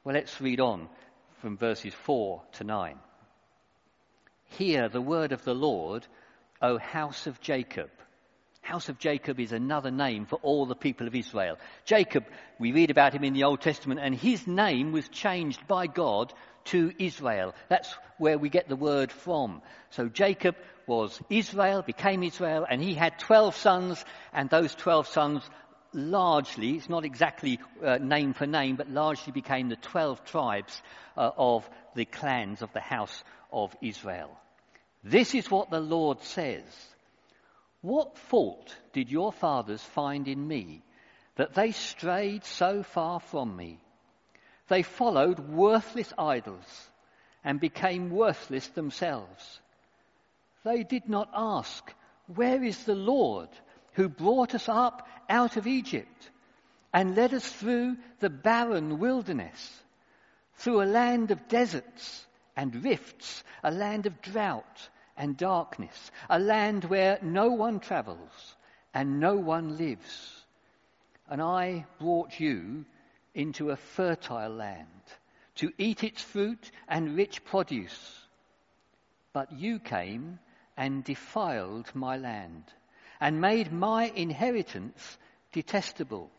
Well, 0.04 0.14
let's 0.14 0.40
read 0.40 0.60
on 0.60 0.88
from 1.40 1.56
verses 1.56 1.94
4 1.94 2.42
to 2.52 2.64
9. 2.64 2.98
Hear 4.50 4.88
the 4.88 5.00
word 5.00 5.32
of 5.32 5.44
the 5.44 5.54
Lord, 5.54 6.06
O 6.60 6.78
house 6.78 7.26
of 7.26 7.40
Jacob. 7.40 7.90
House 8.62 8.88
of 8.88 8.98
Jacob 8.98 9.40
is 9.40 9.52
another 9.52 9.90
name 9.90 10.26
for 10.26 10.36
all 10.42 10.66
the 10.66 10.74
people 10.74 11.06
of 11.06 11.14
Israel. 11.14 11.58
Jacob, 11.84 12.24
we 12.58 12.72
read 12.72 12.90
about 12.90 13.14
him 13.14 13.24
in 13.24 13.32
the 13.32 13.44
Old 13.44 13.60
Testament, 13.60 14.00
and 14.00 14.14
his 14.14 14.46
name 14.46 14.92
was 14.92 15.08
changed 15.08 15.66
by 15.66 15.86
God 15.86 16.32
to 16.66 16.92
Israel. 16.98 17.54
That's 17.68 17.92
where 18.18 18.38
we 18.38 18.48
get 18.48 18.68
the 18.68 18.76
word 18.76 19.10
from. 19.10 19.62
So 19.90 20.08
Jacob 20.08 20.56
was 20.86 21.20
Israel, 21.30 21.82
became 21.82 22.22
Israel, 22.22 22.66
and 22.68 22.82
he 22.82 22.94
had 22.94 23.18
12 23.18 23.56
sons, 23.56 24.04
and 24.32 24.50
those 24.50 24.74
12 24.74 25.08
sons 25.08 25.42
largely, 25.92 26.72
it's 26.72 26.88
not 26.88 27.04
exactly 27.04 27.58
uh, 27.84 27.98
name 27.98 28.34
for 28.34 28.46
name, 28.46 28.76
but 28.76 28.90
largely 28.90 29.32
became 29.32 29.68
the 29.68 29.76
12 29.76 30.24
tribes 30.24 30.80
uh, 31.16 31.30
of 31.36 31.68
the 31.94 32.04
clans 32.04 32.62
of 32.62 32.72
the 32.72 32.80
house 32.80 33.24
of 33.52 33.74
Israel. 33.80 34.30
This 35.02 35.34
is 35.34 35.50
what 35.50 35.70
the 35.70 35.80
Lord 35.80 36.22
says. 36.22 36.62
What 37.82 38.18
fault 38.18 38.76
did 38.92 39.10
your 39.10 39.32
fathers 39.32 39.82
find 39.82 40.28
in 40.28 40.46
me 40.46 40.82
that 41.36 41.54
they 41.54 41.72
strayed 41.72 42.44
so 42.44 42.82
far 42.82 43.20
from 43.20 43.56
me? 43.56 43.80
They 44.68 44.82
followed 44.82 45.38
worthless 45.38 46.12
idols 46.18 46.90
and 47.42 47.58
became 47.58 48.10
worthless 48.10 48.68
themselves. 48.68 49.60
They 50.62 50.82
did 50.82 51.08
not 51.08 51.30
ask, 51.34 51.92
Where 52.34 52.62
is 52.62 52.84
the 52.84 52.94
Lord 52.94 53.48
who 53.94 54.08
brought 54.08 54.54
us 54.54 54.68
up 54.68 55.08
out 55.28 55.56
of 55.56 55.66
Egypt 55.66 56.30
and 56.92 57.16
led 57.16 57.32
us 57.32 57.50
through 57.50 57.96
the 58.18 58.30
barren 58.30 58.98
wilderness, 58.98 59.82
through 60.54 60.82
a 60.82 60.84
land 60.84 61.30
of 61.30 61.48
deserts 61.48 62.26
and 62.56 62.84
rifts, 62.84 63.42
a 63.62 63.70
land 63.70 64.04
of 64.04 64.20
drought 64.20 64.90
and 65.20 65.36
darkness, 65.36 66.10
a 66.30 66.38
land 66.38 66.82
where 66.86 67.18
no 67.20 67.50
one 67.50 67.78
travels 67.78 68.56
and 68.94 69.20
no 69.20 69.36
one 69.36 69.76
lives? 69.76 70.46
And 71.28 71.42
I 71.42 71.84
brought 71.98 72.40
you 72.40 72.86
into 73.34 73.68
a 73.68 73.76
fertile 73.76 74.48
land 74.48 74.86
to 75.56 75.72
eat 75.76 76.02
its 76.04 76.22
fruit 76.22 76.70
and 76.88 77.18
rich 77.18 77.44
produce. 77.44 78.18
But 79.34 79.52
you 79.52 79.78
came 79.78 80.38
and 80.74 81.04
defiled 81.04 81.94
my 81.94 82.16
land 82.16 82.64
and 83.20 83.42
made 83.42 83.70
my 83.70 84.04
inheritance 84.16 85.18
detestable. 85.52 86.30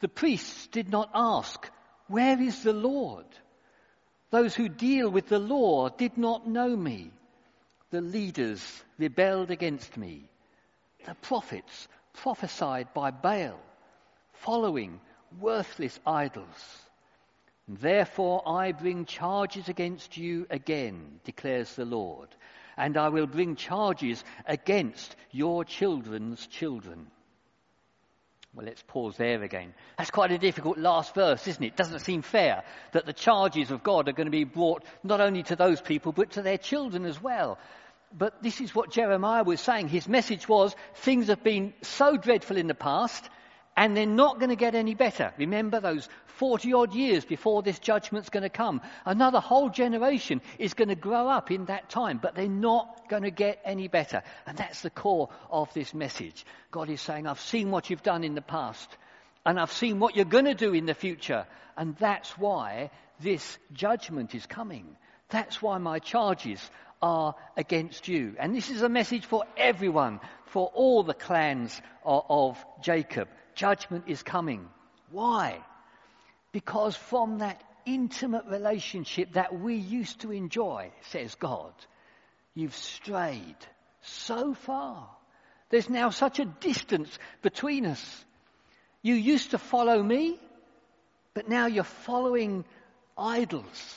The 0.00 0.08
priests 0.08 0.66
did 0.66 0.90
not 0.90 1.08
ask, 1.14 1.70
Where 2.08 2.42
is 2.42 2.64
the 2.64 2.72
Lord? 2.72 3.26
Those 4.30 4.56
who 4.56 4.68
deal 4.68 5.08
with 5.08 5.28
the 5.28 5.38
law 5.38 5.88
did 5.88 6.18
not 6.18 6.48
know 6.48 6.76
me. 6.76 7.12
The 7.90 8.00
leaders 8.00 8.84
rebelled 8.98 9.50
against 9.50 9.96
me. 9.96 10.28
The 11.04 11.14
prophets 11.14 11.86
prophesied 12.14 12.92
by 12.92 13.10
Baal, 13.10 13.60
following 14.32 15.00
worthless 15.38 16.00
idols. 16.04 16.82
Therefore 17.68 18.42
I 18.48 18.72
bring 18.72 19.04
charges 19.04 19.68
against 19.68 20.16
you 20.16 20.46
again, 20.50 21.20
declares 21.24 21.74
the 21.76 21.84
Lord, 21.84 22.28
and 22.76 22.96
I 22.96 23.08
will 23.08 23.26
bring 23.26 23.56
charges 23.56 24.24
against 24.46 25.16
your 25.30 25.64
children's 25.64 26.46
children. 26.46 27.06
Well, 28.56 28.64
let's 28.64 28.82
pause 28.88 29.18
there 29.18 29.42
again. 29.42 29.74
That's 29.98 30.10
quite 30.10 30.32
a 30.32 30.38
difficult 30.38 30.78
last 30.78 31.14
verse, 31.14 31.46
isn't 31.46 31.62
it? 31.62 31.66
it? 31.66 31.76
Doesn't 31.76 31.98
seem 31.98 32.22
fair 32.22 32.64
that 32.92 33.04
the 33.04 33.12
charges 33.12 33.70
of 33.70 33.82
God 33.82 34.08
are 34.08 34.12
going 34.12 34.28
to 34.28 34.30
be 34.30 34.44
brought 34.44 34.82
not 35.04 35.20
only 35.20 35.42
to 35.42 35.56
those 35.56 35.82
people, 35.82 36.12
but 36.12 36.30
to 36.32 36.42
their 36.42 36.56
children 36.56 37.04
as 37.04 37.22
well. 37.22 37.58
But 38.16 38.42
this 38.42 38.62
is 38.62 38.74
what 38.74 38.90
Jeremiah 38.90 39.44
was 39.44 39.60
saying. 39.60 39.88
His 39.88 40.08
message 40.08 40.48
was 40.48 40.74
things 40.94 41.26
have 41.26 41.44
been 41.44 41.74
so 41.82 42.16
dreadful 42.16 42.56
in 42.56 42.66
the 42.66 42.74
past, 42.74 43.28
and 43.76 43.96
they're 43.96 44.06
not 44.06 44.38
going 44.38 44.48
to 44.48 44.56
get 44.56 44.74
any 44.74 44.94
better. 44.94 45.32
Remember 45.36 45.80
those 45.80 46.08
40 46.38 46.72
odd 46.72 46.94
years 46.94 47.24
before 47.24 47.62
this 47.62 47.78
judgment's 47.78 48.30
going 48.30 48.42
to 48.42 48.48
come. 48.48 48.80
Another 49.04 49.38
whole 49.38 49.68
generation 49.68 50.40
is 50.58 50.74
going 50.74 50.88
to 50.88 50.94
grow 50.94 51.28
up 51.28 51.50
in 51.50 51.66
that 51.66 51.90
time, 51.90 52.18
but 52.20 52.34
they're 52.34 52.48
not 52.48 53.08
going 53.08 53.22
to 53.22 53.30
get 53.30 53.60
any 53.64 53.88
better. 53.88 54.22
And 54.46 54.56
that's 54.56 54.80
the 54.80 54.90
core 54.90 55.28
of 55.50 55.72
this 55.74 55.92
message. 55.92 56.46
God 56.70 56.88
is 56.88 57.02
saying, 57.02 57.26
I've 57.26 57.40
seen 57.40 57.70
what 57.70 57.90
you've 57.90 58.02
done 58.02 58.24
in 58.24 58.34
the 58.34 58.42
past, 58.42 58.88
and 59.44 59.60
I've 59.60 59.72
seen 59.72 59.98
what 59.98 60.16
you're 60.16 60.24
going 60.24 60.46
to 60.46 60.54
do 60.54 60.72
in 60.72 60.86
the 60.86 60.94
future. 60.94 61.46
And 61.76 61.96
that's 61.96 62.30
why 62.38 62.90
this 63.20 63.58
judgment 63.72 64.34
is 64.34 64.46
coming. 64.46 64.96
That's 65.28 65.60
why 65.60 65.76
my 65.78 65.98
charges 65.98 66.60
are 67.02 67.34
against 67.58 68.08
you. 68.08 68.36
And 68.38 68.56
this 68.56 68.70
is 68.70 68.80
a 68.80 68.88
message 68.88 69.26
for 69.26 69.44
everyone, 69.58 70.20
for 70.46 70.70
all 70.74 71.02
the 71.02 71.14
clans 71.14 71.78
of, 72.04 72.24
of 72.28 72.64
Jacob 72.80 73.28
judgment 73.56 74.04
is 74.06 74.22
coming. 74.22 74.68
Why? 75.10 75.58
Because 76.52 76.94
from 76.94 77.38
that 77.38 77.60
intimate 77.84 78.44
relationship 78.46 79.32
that 79.32 79.58
we 79.58 79.74
used 79.74 80.20
to 80.20 80.30
enjoy, 80.30 80.92
says 81.10 81.34
God, 81.34 81.72
you've 82.54 82.76
strayed 82.76 83.56
so 84.02 84.54
far. 84.54 85.08
There's 85.70 85.90
now 85.90 86.10
such 86.10 86.38
a 86.38 86.44
distance 86.44 87.18
between 87.42 87.86
us. 87.86 88.24
You 89.02 89.14
used 89.14 89.50
to 89.50 89.58
follow 89.58 90.00
me, 90.00 90.38
but 91.34 91.48
now 91.48 91.66
you're 91.66 91.84
following 91.84 92.64
idols, 93.18 93.94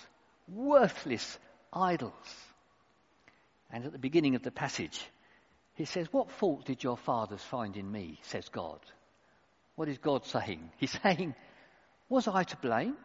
worthless 0.47 1.37
idols. 1.71 2.13
And 3.71 3.85
at 3.85 3.91
the 3.91 3.99
beginning 3.99 4.35
of 4.35 4.41
the 4.41 4.51
passage, 4.51 4.99
he 5.75 5.85
says, 5.85 6.11
What 6.11 6.31
fault 6.31 6.65
did 6.65 6.83
your 6.83 6.97
fathers 6.97 7.41
find 7.41 7.77
in 7.77 7.91
me? 7.91 8.19
says 8.23 8.49
God. 8.49 8.79
What 9.79 9.87
is 9.87 9.97
God 9.97 10.25
saying? 10.25 10.71
He's 10.77 10.99
saying, 11.01 11.35
Was 12.09 12.27
I 12.27 12.43
to 12.43 12.57
blame? 12.57 12.97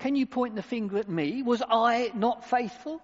Can 0.00 0.16
you 0.16 0.26
point 0.26 0.56
the 0.56 0.64
finger 0.64 0.98
at 0.98 1.08
me? 1.08 1.44
Was 1.44 1.62
I 1.62 2.10
not 2.12 2.44
faithful? 2.44 3.00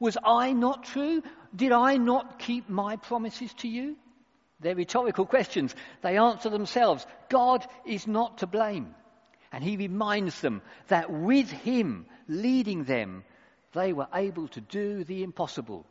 Was 0.00 0.18
I 0.24 0.52
not 0.52 0.82
true? 0.82 1.22
Did 1.54 1.70
I 1.70 1.96
not 1.96 2.40
keep 2.40 2.68
my 2.68 2.96
promises 2.96 3.54
to 3.58 3.68
you? 3.68 3.94
They're 4.58 4.74
rhetorical 4.74 5.26
questions. 5.26 5.76
They 6.02 6.18
answer 6.18 6.50
themselves. 6.50 7.06
God 7.28 7.64
is 7.86 8.08
not 8.08 8.38
to 8.38 8.48
blame. 8.48 8.96
And 9.52 9.62
he 9.62 9.76
reminds 9.76 10.40
them 10.40 10.62
that 10.88 11.12
with 11.12 11.48
him 11.48 12.06
leading 12.26 12.82
them, 12.82 13.22
they 13.74 13.92
were 13.92 14.08
able 14.12 14.48
to 14.48 14.60
do 14.60 15.04
the 15.04 15.22
impossible. 15.22 15.86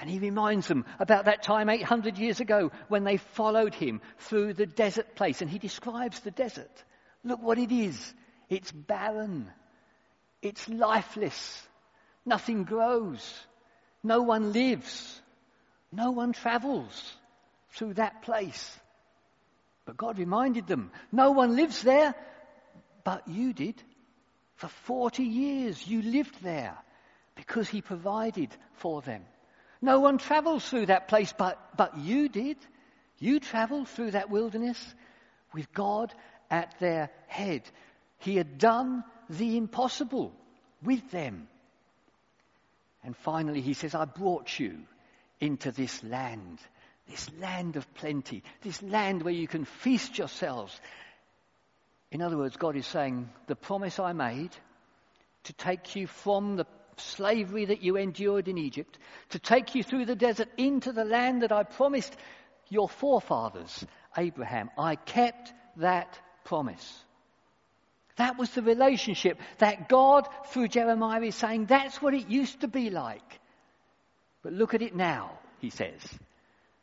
And 0.00 0.08
he 0.08 0.18
reminds 0.18 0.68
them 0.68 0.84
about 1.00 1.24
that 1.24 1.42
time 1.42 1.68
800 1.68 2.18
years 2.18 2.40
ago 2.40 2.70
when 2.88 3.04
they 3.04 3.16
followed 3.16 3.74
him 3.74 4.00
through 4.18 4.54
the 4.54 4.66
desert 4.66 5.16
place. 5.16 5.42
And 5.42 5.50
he 5.50 5.58
describes 5.58 6.20
the 6.20 6.30
desert. 6.30 6.70
Look 7.24 7.42
what 7.42 7.58
it 7.58 7.72
is. 7.72 8.14
It's 8.48 8.70
barren. 8.70 9.50
It's 10.40 10.68
lifeless. 10.68 11.66
Nothing 12.24 12.64
grows. 12.64 13.34
No 14.04 14.22
one 14.22 14.52
lives. 14.52 15.20
No 15.90 16.12
one 16.12 16.32
travels 16.32 17.12
through 17.70 17.94
that 17.94 18.22
place. 18.22 18.78
But 19.84 19.96
God 19.96 20.18
reminded 20.18 20.66
them, 20.66 20.90
no 21.10 21.32
one 21.32 21.56
lives 21.56 21.82
there, 21.82 22.14
but 23.04 23.26
you 23.26 23.52
did. 23.52 23.82
For 24.56 24.68
40 24.68 25.22
years 25.24 25.86
you 25.86 26.02
lived 26.02 26.42
there 26.42 26.76
because 27.34 27.68
he 27.68 27.80
provided 27.80 28.50
for 28.74 29.00
them. 29.00 29.22
No 29.80 30.00
one 30.00 30.18
travels 30.18 30.68
through 30.68 30.86
that 30.86 31.08
place, 31.08 31.32
but, 31.36 31.58
but 31.76 31.98
you 31.98 32.28
did. 32.28 32.56
You 33.18 33.40
traveled 33.40 33.88
through 33.88 34.12
that 34.12 34.30
wilderness 34.30 34.78
with 35.52 35.72
God 35.72 36.12
at 36.50 36.74
their 36.80 37.10
head. 37.26 37.62
He 38.18 38.36
had 38.36 38.58
done 38.58 39.04
the 39.28 39.56
impossible 39.56 40.32
with 40.82 41.10
them. 41.10 41.48
And 43.04 43.16
finally, 43.16 43.60
he 43.60 43.74
says, 43.74 43.94
I 43.94 44.04
brought 44.04 44.58
you 44.58 44.78
into 45.40 45.70
this 45.70 46.02
land, 46.02 46.58
this 47.08 47.30
land 47.38 47.76
of 47.76 47.94
plenty, 47.94 48.42
this 48.62 48.82
land 48.82 49.22
where 49.22 49.34
you 49.34 49.46
can 49.46 49.64
feast 49.64 50.18
yourselves. 50.18 50.78
In 52.10 52.22
other 52.22 52.36
words, 52.36 52.56
God 52.56 52.76
is 52.76 52.86
saying, 52.86 53.28
the 53.46 53.56
promise 53.56 53.98
I 53.98 54.12
made 54.12 54.50
to 55.44 55.52
take 55.52 55.94
you 55.94 56.06
from 56.06 56.56
the 56.56 56.66
slavery 57.00 57.66
that 57.66 57.82
you 57.82 57.96
endured 57.96 58.48
in 58.48 58.58
Egypt, 58.58 58.98
to 59.30 59.38
take 59.38 59.74
you 59.74 59.82
through 59.82 60.06
the 60.06 60.16
desert 60.16 60.48
into 60.56 60.92
the 60.92 61.04
land 61.04 61.42
that 61.42 61.52
I 61.52 61.62
promised 61.62 62.16
your 62.68 62.88
forefathers, 62.88 63.84
Abraham. 64.16 64.70
I 64.78 64.96
kept 64.96 65.52
that 65.76 66.18
promise. 66.44 67.04
That 68.16 68.36
was 68.36 68.50
the 68.50 68.62
relationship 68.62 69.38
that 69.58 69.88
God, 69.88 70.28
through 70.48 70.68
Jeremiah, 70.68 71.22
is 71.22 71.36
saying 71.36 71.66
that's 71.66 72.02
what 72.02 72.14
it 72.14 72.28
used 72.28 72.60
to 72.60 72.68
be 72.68 72.90
like. 72.90 73.40
But 74.42 74.52
look 74.52 74.74
at 74.74 74.82
it 74.82 74.94
now, 74.94 75.38
he 75.60 75.70
says. 75.70 76.00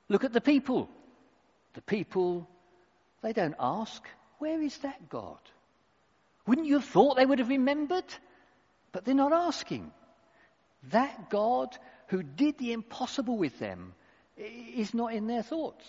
Look 0.07 0.24
at 0.24 0.34
the 0.34 0.41
people. 0.41 0.89
The 1.74 1.81
people, 1.81 2.48
they 3.22 3.34
don't 3.34 3.55
ask, 3.60 4.01
where 4.38 4.62
is 4.62 4.77
that 4.79 5.10
God? 5.10 5.39
Wouldn't 6.48 6.67
you 6.67 6.75
have 6.75 6.86
thought 6.86 7.17
they 7.17 7.25
would 7.25 7.39
have 7.39 7.50
remembered? 7.50 8.05
But 8.91 9.03
they're 9.03 9.13
not 9.13 9.34
asking. 9.34 9.91
That 10.92 11.30
God 11.30 11.77
who 12.08 12.24
did 12.24 12.58
the 12.58 12.74
impossible 12.74 13.38
with 13.38 13.58
them 13.60 13.94
is 14.38 14.94
not 14.94 15.13
in 15.13 15.27
their 15.27 15.44
thoughts. 15.44 15.86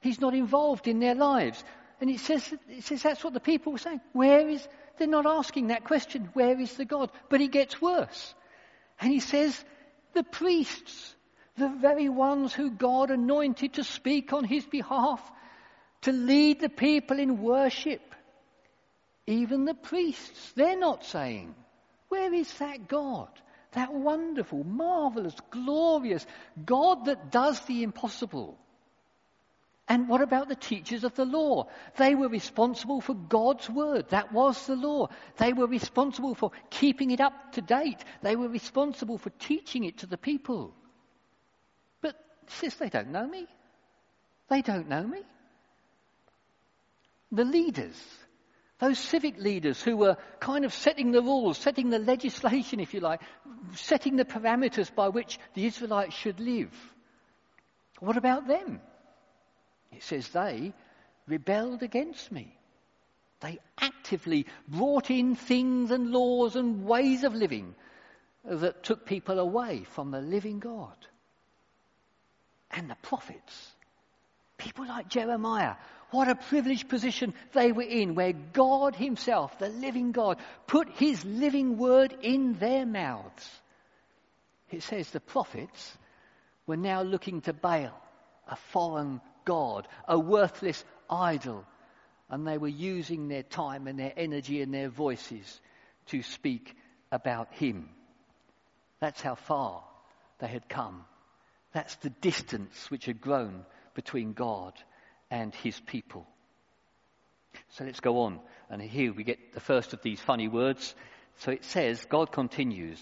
He's 0.00 0.20
not 0.20 0.34
involved 0.34 0.88
in 0.88 1.00
their 1.00 1.14
lives. 1.14 1.62
And 2.00 2.10
it 2.10 2.20
says, 2.20 2.54
it 2.68 2.84
says 2.84 3.02
that's 3.02 3.24
what 3.24 3.34
the 3.34 3.40
people 3.40 3.72
were 3.72 3.78
saying. 3.78 4.00
Where 4.12 4.48
is, 4.48 4.66
they're 4.98 5.08
not 5.08 5.26
asking 5.26 5.68
that 5.68 5.84
question, 5.84 6.30
where 6.34 6.58
is 6.60 6.74
the 6.76 6.84
God? 6.84 7.10
But 7.28 7.40
it 7.40 7.50
gets 7.50 7.80
worse. 7.80 8.34
And 9.00 9.12
he 9.12 9.20
says, 9.20 9.64
the 10.12 10.22
priests, 10.22 11.14
the 11.56 11.68
very 11.68 12.08
ones 12.08 12.52
who 12.52 12.70
God 12.70 13.10
anointed 13.10 13.74
to 13.74 13.84
speak 13.84 14.32
on 14.32 14.44
his 14.44 14.64
behalf, 14.64 15.20
to 16.02 16.12
lead 16.12 16.60
the 16.60 16.68
people 16.68 17.18
in 17.18 17.42
worship, 17.42 18.14
even 19.26 19.64
the 19.64 19.74
priests, 19.74 20.52
they're 20.54 20.78
not 20.78 21.04
saying, 21.04 21.54
Where 22.08 22.32
is 22.32 22.52
that 22.58 22.86
God? 22.86 23.28
That 23.76 23.92
wonderful, 23.92 24.64
marvelous, 24.64 25.36
glorious 25.50 26.26
God 26.64 27.04
that 27.04 27.30
does 27.30 27.60
the 27.66 27.82
impossible. 27.82 28.58
And 29.86 30.08
what 30.08 30.22
about 30.22 30.48
the 30.48 30.56
teachers 30.56 31.04
of 31.04 31.14
the 31.14 31.26
law? 31.26 31.68
They 31.98 32.14
were 32.14 32.30
responsible 32.30 33.02
for 33.02 33.14
God's 33.14 33.68
word. 33.68 34.08
That 34.08 34.32
was 34.32 34.66
the 34.66 34.76
law. 34.76 35.08
They 35.36 35.52
were 35.52 35.66
responsible 35.66 36.34
for 36.34 36.52
keeping 36.70 37.10
it 37.10 37.20
up 37.20 37.52
to 37.52 37.60
date. 37.60 38.02
They 38.22 38.34
were 38.34 38.48
responsible 38.48 39.18
for 39.18 39.28
teaching 39.38 39.84
it 39.84 39.98
to 39.98 40.06
the 40.06 40.16
people. 40.16 40.74
But 42.00 42.16
says 42.46 42.76
they 42.76 42.88
don't 42.88 43.12
know 43.12 43.26
me. 43.28 43.46
They 44.48 44.62
don't 44.62 44.88
know 44.88 45.06
me. 45.06 45.20
The 47.30 47.44
leaders, 47.44 48.00
those 48.78 48.98
civic 48.98 49.38
leaders 49.38 49.82
who 49.82 49.96
were 49.96 50.16
kind 50.38 50.64
of 50.64 50.74
setting 50.74 51.10
the 51.10 51.22
rules, 51.22 51.56
setting 51.56 51.88
the 51.90 51.98
legislation, 51.98 52.78
if 52.78 52.92
you 52.92 53.00
like, 53.00 53.20
setting 53.74 54.16
the 54.16 54.24
parameters 54.24 54.94
by 54.94 55.08
which 55.08 55.38
the 55.54 55.64
Israelites 55.64 56.14
should 56.14 56.40
live. 56.40 56.72
What 58.00 58.16
about 58.16 58.46
them? 58.46 58.80
It 59.92 60.02
says 60.02 60.28
they 60.28 60.74
rebelled 61.26 61.82
against 61.82 62.30
me. 62.30 62.54
They 63.40 63.58
actively 63.78 64.46
brought 64.68 65.10
in 65.10 65.36
things 65.36 65.90
and 65.90 66.10
laws 66.10 66.56
and 66.56 66.84
ways 66.84 67.24
of 67.24 67.34
living 67.34 67.74
that 68.44 68.82
took 68.82 69.06
people 69.06 69.38
away 69.38 69.84
from 69.84 70.10
the 70.10 70.20
living 70.20 70.58
God. 70.58 70.96
And 72.70 72.90
the 72.90 72.96
prophets, 72.96 73.74
people 74.58 74.86
like 74.86 75.08
Jeremiah, 75.08 75.76
what 76.10 76.28
a 76.28 76.34
privileged 76.34 76.88
position 76.88 77.34
they 77.52 77.72
were 77.72 77.82
in, 77.82 78.14
where 78.14 78.32
God 78.32 78.94
Himself, 78.94 79.58
the 79.58 79.68
living 79.68 80.12
God, 80.12 80.38
put 80.66 80.88
His 80.90 81.24
living 81.24 81.78
word 81.78 82.16
in 82.22 82.54
their 82.54 82.86
mouths. 82.86 83.50
It 84.70 84.82
says 84.82 85.10
the 85.10 85.20
prophets 85.20 85.96
were 86.66 86.76
now 86.76 87.02
looking 87.02 87.40
to 87.42 87.52
Baal, 87.52 88.00
a 88.48 88.56
foreign 88.56 89.20
God, 89.44 89.88
a 90.06 90.18
worthless 90.18 90.84
idol. 91.10 91.64
And 92.28 92.46
they 92.46 92.58
were 92.58 92.68
using 92.68 93.28
their 93.28 93.44
time 93.44 93.86
and 93.86 93.98
their 93.98 94.12
energy 94.16 94.60
and 94.60 94.74
their 94.74 94.88
voices 94.88 95.60
to 96.06 96.22
speak 96.22 96.76
about 97.12 97.52
Him. 97.52 97.88
That's 99.00 99.20
how 99.20 99.34
far 99.34 99.84
they 100.38 100.48
had 100.48 100.68
come. 100.68 101.04
That's 101.72 101.94
the 101.96 102.10
distance 102.10 102.90
which 102.90 103.06
had 103.06 103.20
grown 103.20 103.64
between 103.94 104.32
God 104.32 104.72
and 105.30 105.54
His 105.54 105.78
people. 105.80 106.26
So 107.70 107.84
let's 107.84 108.00
go 108.00 108.20
on. 108.22 108.40
And 108.70 108.80
here 108.82 109.12
we 109.12 109.24
get 109.24 109.52
the 109.52 109.60
first 109.60 109.92
of 109.92 110.02
these 110.02 110.20
funny 110.20 110.48
words. 110.48 110.94
So 111.38 111.52
it 111.52 111.64
says, 111.64 112.04
God 112.06 112.32
continues, 112.32 112.98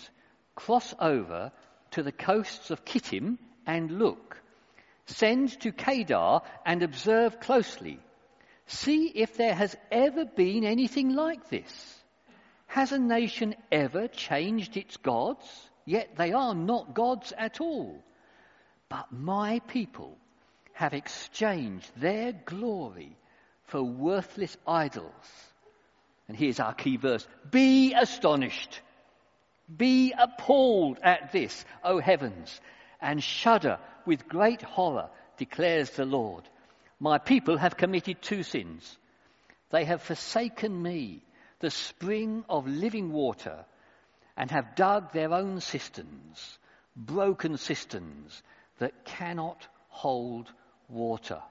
cross 0.54 0.94
over 1.00 1.52
to 1.92 2.02
the 2.02 2.12
coasts 2.12 2.70
of 2.70 2.84
Kittim 2.84 3.38
and 3.66 3.98
look. 3.98 4.36
Send 5.06 5.60
to 5.60 5.72
Kedar 5.72 6.40
and 6.64 6.82
observe 6.82 7.40
closely. 7.40 8.00
See 8.66 9.06
if 9.08 9.36
there 9.36 9.54
has 9.54 9.76
ever 9.92 10.24
been 10.24 10.64
anything 10.64 11.14
like 11.14 11.50
this. 11.50 12.02
Has 12.66 12.92
a 12.92 12.98
nation 12.98 13.54
ever 13.70 14.08
changed 14.08 14.76
its 14.76 14.96
gods? 14.96 15.44
Yet 15.84 16.16
they 16.16 16.32
are 16.32 16.54
not 16.54 16.94
gods 16.94 17.32
at 17.36 17.60
all. 17.60 18.02
But 18.88 19.12
my 19.12 19.60
people 19.68 20.18
have 20.74 20.92
exchanged 20.92 21.90
their 21.96 22.32
glory 22.32 23.16
for 23.66 23.82
worthless 23.82 24.56
idols. 24.66 25.12
And 26.28 26.36
here's 26.36 26.60
our 26.60 26.74
key 26.74 26.96
verse 26.96 27.26
Be 27.50 27.94
astonished, 27.94 28.80
be 29.74 30.12
appalled 30.18 30.98
at 31.02 31.32
this, 31.32 31.64
O 31.82 32.00
heavens, 32.00 32.60
and 33.00 33.22
shudder 33.22 33.78
with 34.04 34.28
great 34.28 34.62
horror, 34.62 35.08
declares 35.36 35.90
the 35.90 36.04
Lord. 36.04 36.44
My 37.00 37.18
people 37.18 37.56
have 37.56 37.76
committed 37.76 38.20
two 38.20 38.42
sins. 38.42 38.98
They 39.70 39.84
have 39.84 40.02
forsaken 40.02 40.82
me, 40.82 41.22
the 41.60 41.70
spring 41.70 42.44
of 42.48 42.66
living 42.66 43.12
water, 43.12 43.64
and 44.36 44.50
have 44.50 44.74
dug 44.74 45.12
their 45.12 45.32
own 45.32 45.60
cisterns, 45.60 46.58
broken 46.96 47.56
cisterns 47.56 48.42
that 48.78 49.04
cannot 49.04 49.66
hold 49.88 50.50
water. 50.88 51.42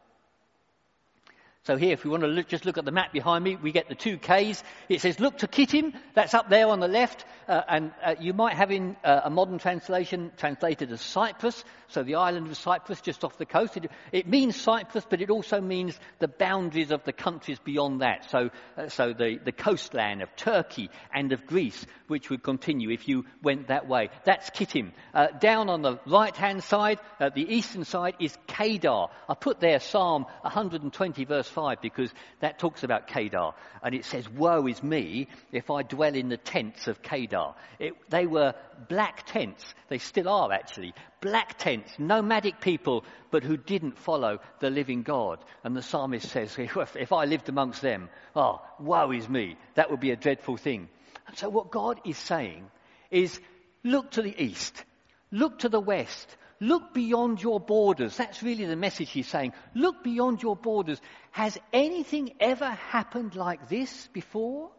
So 1.65 1.77
here, 1.77 1.93
if 1.93 2.03
we 2.03 2.09
want 2.09 2.23
to 2.23 2.27
look, 2.27 2.49
just 2.49 2.65
look 2.65 2.77
at 2.77 2.83
the 2.83 2.91
map 2.91 3.13
behind 3.13 3.41
me, 3.41 3.55
we 3.55 3.71
get 3.71 3.87
the 3.87 3.95
two 3.95 4.17
Ks. 4.17 4.61
It 4.89 4.99
says, 4.99 5.21
look 5.21 5.37
to 5.37 5.47
Kittim, 5.47 5.93
that's 6.13 6.33
up 6.33 6.49
there 6.49 6.67
on 6.67 6.81
the 6.81 6.89
left, 6.89 7.23
uh, 7.47 7.61
and 7.69 7.93
uh, 8.03 8.15
you 8.19 8.33
might 8.33 8.55
have 8.55 8.69
in 8.69 8.97
uh, 9.01 9.21
a 9.23 9.29
modern 9.29 9.59
translation 9.59 10.33
translated 10.35 10.91
as 10.91 10.99
Cyprus, 10.99 11.63
so 11.87 12.03
the 12.03 12.15
island 12.15 12.47
of 12.47 12.57
Cyprus 12.57 12.99
just 12.99 13.23
off 13.23 13.37
the 13.37 13.45
coast. 13.45 13.77
It, 13.77 13.89
it 14.11 14.27
means 14.27 14.59
Cyprus, 14.59 15.05
but 15.09 15.21
it 15.21 15.29
also 15.29 15.61
means 15.61 15.97
the 16.19 16.27
boundaries 16.27 16.91
of 16.91 17.05
the 17.05 17.13
countries 17.13 17.59
beyond 17.59 18.01
that. 18.01 18.29
So, 18.29 18.49
uh, 18.77 18.89
so 18.89 19.13
the, 19.13 19.39
the 19.41 19.53
coastland 19.53 20.21
of 20.21 20.35
Turkey 20.35 20.89
and 21.13 21.31
of 21.31 21.45
Greece, 21.45 21.85
which 22.07 22.29
would 22.29 22.43
continue 22.43 22.89
if 22.89 23.07
you 23.07 23.23
went 23.41 23.69
that 23.69 23.87
way. 23.87 24.09
That's 24.25 24.49
Kittim. 24.49 24.91
Uh, 25.13 25.27
down 25.39 25.69
on 25.69 25.81
the 25.81 25.99
right-hand 26.05 26.61
side, 26.61 26.99
uh, 27.21 27.29
the 27.29 27.55
eastern 27.55 27.85
side, 27.85 28.15
is 28.19 28.37
Kedar. 28.47 29.07
I 29.29 29.33
put 29.35 29.61
there 29.61 29.79
Psalm 29.79 30.25
120 30.41 31.23
verse 31.23 31.52
5 31.53 31.81
because 31.81 32.13
that 32.41 32.59
talks 32.59 32.83
about 32.83 33.07
Kedar. 33.07 33.51
And 33.81 33.95
it 33.95 34.05
says, 34.05 34.27
Woe 34.29 34.67
is 34.67 34.83
me 34.83 35.27
if 35.51 35.69
I 35.69 35.83
dwell 35.83 36.15
in 36.15 36.29
the 36.29 36.37
tents 36.37 36.87
of 36.87 37.01
Kedar. 37.01 37.53
It, 37.79 37.93
they 38.09 38.25
were 38.25 38.53
black 38.89 39.25
tents. 39.25 39.73
They 39.87 39.99
still 39.99 40.27
are 40.27 40.51
actually. 40.51 40.93
Black 41.21 41.57
tents, 41.57 41.91
nomadic 41.97 42.59
people, 42.59 43.05
but 43.31 43.43
who 43.43 43.55
didn't 43.55 43.97
follow 43.97 44.39
the 44.59 44.69
living 44.69 45.03
God. 45.03 45.39
And 45.63 45.75
the 45.75 45.81
psalmist 45.81 46.29
says, 46.29 46.55
If 46.95 47.13
I 47.13 47.25
lived 47.25 47.47
amongst 47.47 47.81
them, 47.81 48.09
oh, 48.35 48.61
woe 48.79 49.11
is 49.11 49.29
me. 49.29 49.57
That 49.75 49.89
would 49.91 50.01
be 50.01 50.11
a 50.11 50.17
dreadful 50.17 50.57
thing. 50.57 50.89
And 51.27 51.37
so 51.37 51.49
what 51.49 51.71
God 51.71 52.01
is 52.05 52.17
saying 52.17 52.65
is, 53.09 53.39
look 53.83 54.11
to 54.11 54.21
the 54.21 54.43
east. 54.43 54.83
Look 55.31 55.59
to 55.59 55.69
the 55.69 55.79
west. 55.79 56.35
Look 56.63 56.93
beyond 56.93 57.43
your 57.43 57.59
borders. 57.59 58.15
That's 58.15 58.41
really 58.41 58.63
the 58.63 58.77
message 58.77 59.09
he's 59.09 59.27
saying. 59.27 59.51
Look 59.75 60.01
beyond 60.01 60.41
your 60.41 60.55
borders. 60.55 61.01
Has 61.31 61.57
anything 61.73 62.35
ever 62.39 62.69
happened 62.69 63.35
like 63.35 63.67
this 63.67 64.07
before? 64.13 64.71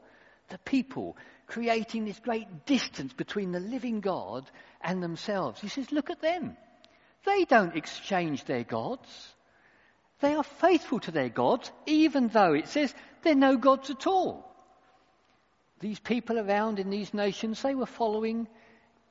The 0.48 0.56
people 0.56 1.14
creating 1.46 2.06
this 2.06 2.18
great 2.20 2.64
distance 2.64 3.12
between 3.12 3.52
the 3.52 3.60
living 3.60 4.00
God 4.00 4.50
and 4.80 5.02
themselves. 5.02 5.60
He 5.60 5.68
says, 5.68 5.92
look 5.92 6.08
at 6.08 6.22
them. 6.22 6.56
They 7.26 7.44
don't 7.44 7.76
exchange 7.76 8.44
their 8.44 8.64
gods. 8.64 9.34
They 10.20 10.32
are 10.32 10.42
faithful 10.42 11.00
to 11.00 11.10
their 11.10 11.28
gods, 11.28 11.70
even 11.84 12.28
though 12.28 12.54
it 12.54 12.68
says 12.68 12.94
they're 13.22 13.34
no 13.34 13.58
gods 13.58 13.90
at 13.90 14.06
all. 14.06 14.50
These 15.80 16.00
people 16.00 16.38
around 16.38 16.78
in 16.78 16.88
these 16.88 17.12
nations, 17.12 17.60
they 17.60 17.74
were 17.74 17.84
following 17.84 18.48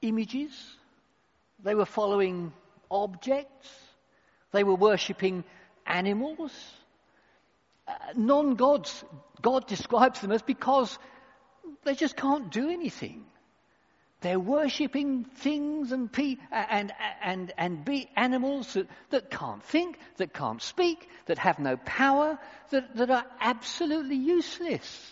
images. 0.02 0.50
They 1.64 1.76
were 1.76 1.86
following 1.86 2.52
objects. 2.90 3.70
They 4.52 4.64
were 4.64 4.76
worshipping 4.76 5.44
animals. 5.86 6.52
Uh, 7.88 7.94
non 8.16 8.56
gods, 8.56 9.04
God 9.42 9.68
describes 9.68 10.22
them 10.22 10.32
as 10.32 10.42
because 10.42 10.98
they 11.84 11.96
just 11.96 12.16
can't 12.16 12.52
do 12.52 12.70
anything. 12.70 13.26
They're 14.22 14.40
worshipping 14.40 15.26
things 15.26 15.92
and, 15.92 16.10
pe- 16.10 16.38
and, 16.50 16.94
and, 17.22 17.52
and 17.58 17.84
be 17.84 18.10
animals 18.16 18.74
that, 18.74 18.88
that 19.10 19.30
can't 19.30 19.62
think, 19.62 20.00
that 20.16 20.34
can't 20.34 20.62
speak, 20.62 21.10
that 21.26 21.38
have 21.40 21.60
no 21.60 21.76
power, 21.76 22.40
that, 22.70 22.96
that 22.96 23.10
are 23.10 23.26
absolutely 23.42 24.16
useless. 24.16 25.12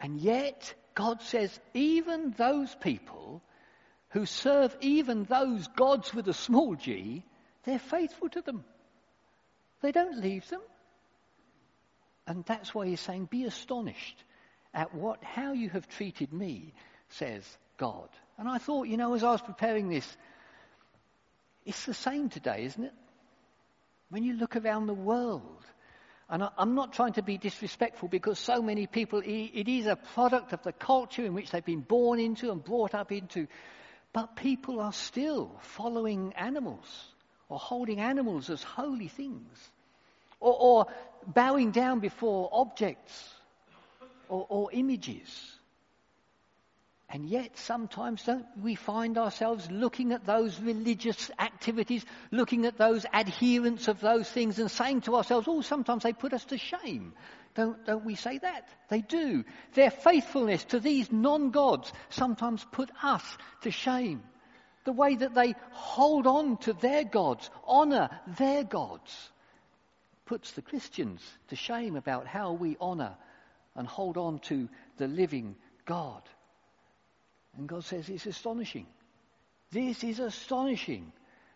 And 0.00 0.18
yet, 0.18 0.72
God 0.94 1.20
says, 1.20 1.60
even 1.74 2.34
those 2.38 2.74
people 2.76 3.42
who 4.10 4.26
serve 4.26 4.76
even 4.80 5.24
those 5.24 5.66
gods 5.68 6.12
with 6.14 6.28
a 6.28 6.34
small 6.34 6.74
g, 6.74 7.24
they're 7.64 7.78
faithful 7.78 8.28
to 8.30 8.42
them. 8.42 8.64
They 9.82 9.92
don't 9.92 10.18
leave 10.18 10.48
them. 10.48 10.60
And 12.26 12.44
that's 12.44 12.74
why 12.74 12.86
he's 12.86 13.00
saying, 13.00 13.26
be 13.30 13.44
astonished 13.44 14.24
at 14.74 14.94
what, 14.94 15.22
how 15.24 15.52
you 15.52 15.68
have 15.70 15.88
treated 15.88 16.32
me, 16.32 16.74
says 17.08 17.44
God. 17.76 18.08
And 18.38 18.48
I 18.48 18.58
thought, 18.58 18.88
you 18.88 18.96
know, 18.96 19.14
as 19.14 19.24
I 19.24 19.32
was 19.32 19.42
preparing 19.42 19.88
this, 19.88 20.06
it's 21.64 21.86
the 21.86 21.94
same 21.94 22.28
today, 22.28 22.64
isn't 22.64 22.84
it? 22.84 22.92
When 24.10 24.22
you 24.22 24.34
look 24.34 24.56
around 24.56 24.86
the 24.86 24.94
world, 24.94 25.64
and 26.28 26.44
I, 26.44 26.50
am 26.58 26.74
not 26.74 26.92
trying 26.92 27.14
to 27.14 27.22
be 27.22 27.38
disrespectful 27.38 28.08
because 28.08 28.38
so 28.38 28.62
many 28.62 28.86
people, 28.86 29.20
it 29.24 29.68
is 29.68 29.86
a 29.86 29.96
product 29.96 30.52
of 30.52 30.62
the 30.62 30.72
culture 30.72 31.24
in 31.24 31.34
which 31.34 31.50
they've 31.50 31.64
been 31.64 31.80
born 31.80 32.18
into 32.20 32.50
and 32.50 32.62
brought 32.62 32.94
up 32.94 33.12
into. 33.12 33.46
But 34.12 34.36
people 34.36 34.80
are 34.80 34.92
still 34.92 35.52
following 35.60 36.32
animals 36.34 37.12
or 37.48 37.58
holding 37.58 38.00
animals 38.00 38.50
as 38.50 38.62
holy 38.62 39.08
things 39.08 39.70
or, 40.40 40.56
or 40.58 40.86
bowing 41.26 41.70
down 41.70 42.00
before 42.00 42.48
objects 42.52 43.34
or, 44.28 44.46
or 44.48 44.72
images. 44.72 45.56
And 47.12 47.28
yet, 47.28 47.58
sometimes 47.58 48.22
don't 48.22 48.46
we 48.62 48.76
find 48.76 49.18
ourselves 49.18 49.68
looking 49.68 50.12
at 50.12 50.26
those 50.26 50.60
religious 50.60 51.28
activities, 51.40 52.04
looking 52.30 52.66
at 52.66 52.78
those 52.78 53.04
adherents 53.12 53.88
of 53.88 54.00
those 54.00 54.30
things, 54.30 54.60
and 54.60 54.70
saying 54.70 55.00
to 55.02 55.16
ourselves, 55.16 55.48
oh, 55.48 55.60
sometimes 55.60 56.04
they 56.04 56.12
put 56.12 56.32
us 56.32 56.44
to 56.46 56.58
shame. 56.58 57.12
Don't, 57.54 57.84
don't 57.84 58.04
we 58.04 58.14
say 58.14 58.38
that? 58.38 58.68
They 58.88 59.00
do. 59.00 59.44
Their 59.74 59.90
faithfulness 59.90 60.64
to 60.66 60.80
these 60.80 61.10
non 61.10 61.50
gods 61.50 61.92
sometimes 62.08 62.64
put 62.70 62.90
us 63.02 63.24
to 63.62 63.70
shame. 63.70 64.22
The 64.84 64.92
way 64.92 65.16
that 65.16 65.34
they 65.34 65.54
hold 65.72 66.26
on 66.26 66.56
to 66.58 66.72
their 66.72 67.04
gods, 67.04 67.50
honour 67.66 68.08
their 68.38 68.64
gods, 68.64 69.30
puts 70.24 70.52
the 70.52 70.62
Christians 70.62 71.22
to 71.48 71.56
shame 71.56 71.96
about 71.96 72.26
how 72.26 72.52
we 72.52 72.76
honour 72.80 73.16
and 73.74 73.86
hold 73.86 74.16
on 74.16 74.38
to 74.40 74.68
the 74.96 75.08
living 75.08 75.56
God. 75.84 76.22
And 77.56 77.68
God 77.68 77.84
says 77.84 78.08
it's 78.08 78.26
astonishing. 78.26 78.86
This 79.72 80.04
is 80.04 80.20
astonishing. 80.20 81.12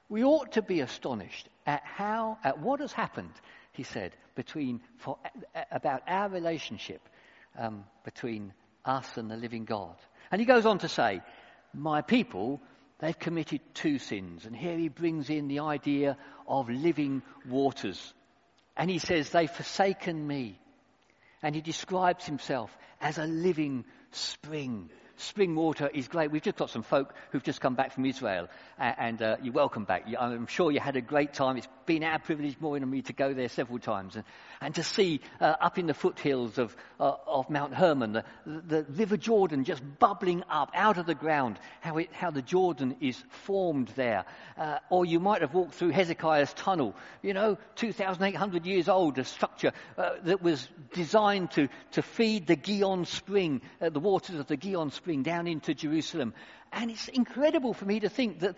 We 0.09 0.25
ought 0.25 0.53
to 0.53 0.63
be 0.63 0.81
astonished 0.81 1.49
at 1.67 1.83
how, 1.85 2.39
at 2.45 2.59
what 2.59 2.81
has 2.81 2.93
happened, 2.93 3.33
he 3.75 3.83
said, 3.83 4.13
between, 4.35 4.81
for, 4.99 5.19
about 5.71 6.03
our 6.07 6.29
relationship 6.29 7.01
um, 7.59 7.85
between 8.05 8.53
us 8.85 9.17
and 9.17 9.31
the 9.31 9.37
living 9.37 9.65
God. 9.65 9.97
And 10.31 10.41
he 10.41 10.47
goes 10.47 10.65
on 10.65 10.79
to 10.79 10.89
say, 10.89 11.21
My 11.73 12.01
people, 12.01 12.61
they've 13.01 13.19
committed 13.19 13.61
two 13.75 13.99
sins. 13.99 14.47
And 14.47 14.55
here 14.55 14.79
he 14.79 14.89
brings 14.89 15.29
in 15.29 15.49
the 15.49 15.61
idea 15.61 16.17
of 16.47 16.71
living 16.71 17.23
waters. 17.49 18.15
And 18.77 18.91
he 18.91 18.99
says, 18.99 19.31
They've 19.31 19.51
forsaken 19.51 20.25
me. 20.27 20.59
And 21.43 21.55
he 21.55 21.61
describes 21.61 22.25
himself 22.25 22.75
as 23.01 23.19
a 23.19 23.27
living 23.27 23.85
spring 24.13 24.89
spring 25.17 25.55
water 25.55 25.91
is 25.93 26.09
great. 26.09 26.31
We've 26.31 26.43
just 26.43 26.57
got 26.57 26.71
some 26.71 26.83
folk 26.83 27.15
who've 27.31 27.43
just 27.43 27.61
come 27.61 27.75
back 27.75 27.93
from 27.93 28.07
Israel, 28.07 28.49
and 28.79 29.21
uh, 29.21 29.37
you're 29.43 29.53
welcome 29.53 29.85
back. 29.85 30.07
I'm 30.19 30.47
sure 30.47 30.71
you 30.71 30.81
had 30.81 30.97
a 30.97 31.01
great 31.01 31.35
time. 31.35 31.57
It's 31.57 31.69
been 31.87 32.03
our 32.03 32.19
privilege, 32.19 32.57
more 32.61 32.79
than 32.79 32.89
me, 32.89 33.03
to 33.03 33.13
go 33.13 33.35
there 33.35 33.49
several 33.49 33.79
times 33.79 34.17
and, 34.17 34.25
and 34.61 34.75
to 34.77 34.83
see 34.83 35.21
uh, 35.41 35.55
up 35.61 35.79
in 35.79 35.87
the 35.87 35.95
foothills 35.95 36.59
of, 36.59 36.75
uh, 36.99 37.13
of 37.27 37.51
Mount 37.51 37.75
Hermon 37.75 38.13
the, 38.13 38.25
the 38.47 38.83
River 38.91 39.17
Jordan 39.17 39.65
just 39.65 39.83
bubbling 39.99 40.43
up 40.49 40.71
out 40.75 40.99
of 40.99 41.07
the 41.07 41.15
ground, 41.15 41.59
how, 41.81 41.99
it, 41.99 42.13
how 42.13 42.31
the 42.31 42.43
Jordan 42.43 42.97
is 43.01 43.23
formed 43.29 43.89
there. 43.97 44.25
Uh, 44.57 44.79
or 44.91 45.05
you 45.05 45.21
might 45.21 45.41
have 45.41 45.55
walked 45.55 45.75
through 45.75 45.91
Hezekiah's 45.91 46.53
tunnel, 46.55 46.95
you 47.23 47.35
know, 47.35 47.59
2,800 47.77 48.67
years 48.67 48.89
old, 48.89 49.19
a 49.19 49.25
structure 49.25 49.73
uh, 49.99 50.11
that 50.25 50.43
was 50.43 50.69
designed 50.93 51.51
to, 51.53 51.69
to 51.93 52.03
feed 52.03 52.47
the 52.47 52.57
Gihon 52.57 53.05
spring, 53.05 53.61
uh, 53.81 53.91
the 53.91 54.01
waters 54.01 54.37
of 54.39 54.47
the 54.47 54.57
Gihon 54.57 54.91
spring 54.91 55.04
spring 55.05 55.23
down 55.23 55.47
into 55.47 55.75
Jerusalem. 55.75 56.33
And 56.73 56.91
it's 56.91 57.09
incredible 57.09 57.75
for 57.75 57.85
me 57.85 58.01
to 58.01 58.09
think 58.09 58.41
that 58.41 58.57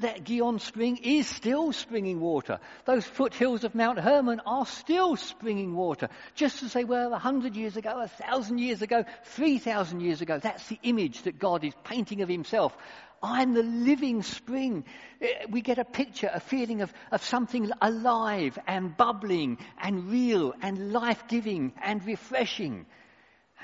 that 0.00 0.24
Gihon 0.24 0.58
spring 0.58 0.96
is 0.96 1.28
still 1.28 1.72
springing 1.72 2.18
water. 2.18 2.58
Those 2.86 3.06
foothills 3.06 3.62
of 3.62 3.72
Mount 3.72 4.00
Hermon 4.00 4.40
are 4.44 4.66
still 4.66 5.14
springing 5.14 5.76
water. 5.76 6.08
Just 6.34 6.64
as 6.64 6.72
they 6.72 6.82
were 6.82 7.12
a 7.12 7.20
hundred 7.20 7.54
years 7.54 7.76
ago, 7.76 8.00
a 8.00 8.08
thousand 8.08 8.58
years 8.58 8.82
ago, 8.82 9.04
three 9.22 9.58
thousand 9.58 10.00
years 10.00 10.22
ago. 10.22 10.40
That's 10.40 10.66
the 10.66 10.80
image 10.82 11.22
that 11.22 11.38
God 11.38 11.62
is 11.62 11.72
painting 11.84 12.20
of 12.20 12.28
himself. 12.28 12.76
I'm 13.22 13.54
the 13.54 13.62
living 13.62 14.24
spring. 14.24 14.84
Eh, 15.20 15.46
we 15.48 15.60
get 15.60 15.78
a 15.78 15.84
picture, 15.84 16.30
a 16.34 16.40
feeling 16.40 16.82
of, 16.82 16.92
of 17.12 17.22
something 17.22 17.70
alive 17.80 18.58
and 18.66 18.96
bubbling 18.96 19.58
and 19.80 20.10
real 20.10 20.52
and 20.62 20.92
life 20.92 21.28
giving 21.28 21.74
and 21.80 22.04
refreshing. 22.04 22.86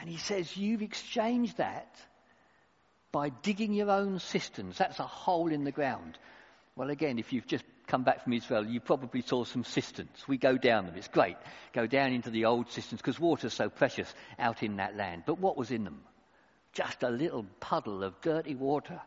And 0.01 0.09
he 0.09 0.17
says, 0.17 0.57
You've 0.57 0.83
exchanged 0.83 1.59
that 1.59 1.95
by 3.13 3.31
digging 3.31 3.73
your 3.73 3.91
own 3.91 4.19
cisterns. 4.19 4.79
That's 4.79 4.99
a 4.99 5.07
hole 5.07 5.51
in 5.51 5.65
the 5.65 5.73
ground. 5.73 6.19
Well, 6.75 6.91
again, 6.91 7.19
if 7.19 7.33
you've 7.33 7.47
just 7.47 7.65
come 7.87 8.03
back 8.03 8.25
from 8.25 8.35
Israel, 8.35 8.67
you 8.67 8.81
probably 8.81 9.23
saw 9.23 9.45
some 9.45 9.65
cisterns. 9.65 10.25
We 10.29 10.37
go 10.37 10.59
down 10.59 10.87
them. 10.87 10.97
It's 10.97 11.09
great. 11.09 11.37
Go 11.73 11.87
down 11.87 12.13
into 12.13 12.31
the 12.31 12.45
old 12.45 12.71
cisterns 12.71 13.01
because 13.01 13.19
water's 13.19 13.55
so 13.55 13.71
precious 13.71 14.13
out 14.39 14.63
in 14.63 14.77
that 14.77 14.97
land. 14.97 15.23
But 15.25 15.39
what 15.39 15.57
was 15.57 15.71
in 15.71 15.85
them? 15.85 16.03
Just 16.73 17.03
a 17.03 17.09
little 17.09 17.47
puddle 17.61 18.05
of 18.05 18.21
dirty 18.21 18.55
water, 18.55 19.01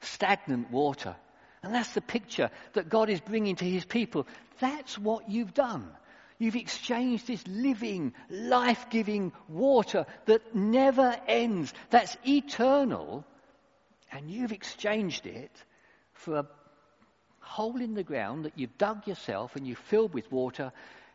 stagnant 0.00 0.70
water. 0.70 1.16
And 1.62 1.74
that's 1.74 1.94
the 1.94 2.02
picture 2.02 2.50
that 2.74 2.90
God 2.90 3.08
is 3.08 3.20
bringing 3.20 3.56
to 3.56 3.64
his 3.64 3.86
people. 3.86 4.26
That's 4.60 4.98
what 4.98 5.30
you've 5.30 5.54
done. 5.54 5.90
You've 6.38 6.56
exchanged 6.56 7.26
this 7.26 7.46
living, 7.46 8.12
life 8.28 8.90
giving 8.90 9.32
water 9.48 10.06
that 10.26 10.54
never 10.54 11.16
ends, 11.26 11.72
that's 11.90 12.16
eternal, 12.26 13.24
and 14.10 14.30
you've 14.30 14.52
exchanged 14.52 15.26
it 15.26 15.52
for 16.12 16.38
a 16.38 16.46
hole 17.40 17.80
in 17.80 17.94
the 17.94 18.02
ground 18.02 18.46
that 18.46 18.58
you've 18.58 18.76
dug 18.78 19.06
yourself 19.06 19.54
and 19.54 19.66
you've 19.66 19.78
filled 19.78 20.12
with 20.12 20.30
water, 20.32 20.72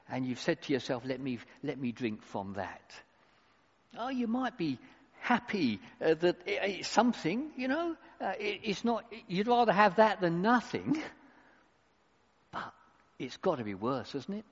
and 0.10 0.26
you've 0.26 0.40
said 0.40 0.62
to 0.64 0.74
yourself, 0.74 1.04
Let 1.06 1.20
me, 1.20 1.40
let 1.64 1.78
me 1.78 1.92
drink 1.92 2.24
from 2.24 2.54
that. 2.54 2.94
Oh, 3.98 4.10
you 4.10 4.28
might 4.28 4.58
be 4.58 4.80
happy 5.20 5.80
uh, 6.02 6.14
that 6.16 6.38
it's 6.46 6.88
something, 6.88 7.52
you 7.58 7.68
know. 7.68 7.96
Uh, 8.22 8.34
it, 8.40 8.62
it's 8.64 8.86
not, 8.86 9.06
you'd 9.28 9.48
rather 9.48 9.74
have 9.74 9.98
that 9.98 10.22
than 10.22 10.42
nothing. 10.42 11.02
But 12.52 12.74
it's 13.20 13.38
got 13.38 13.60
to 13.60 13.64
be 13.64 13.76
worse, 13.76 14.16
isn't 14.16 14.34
it? 14.34 14.46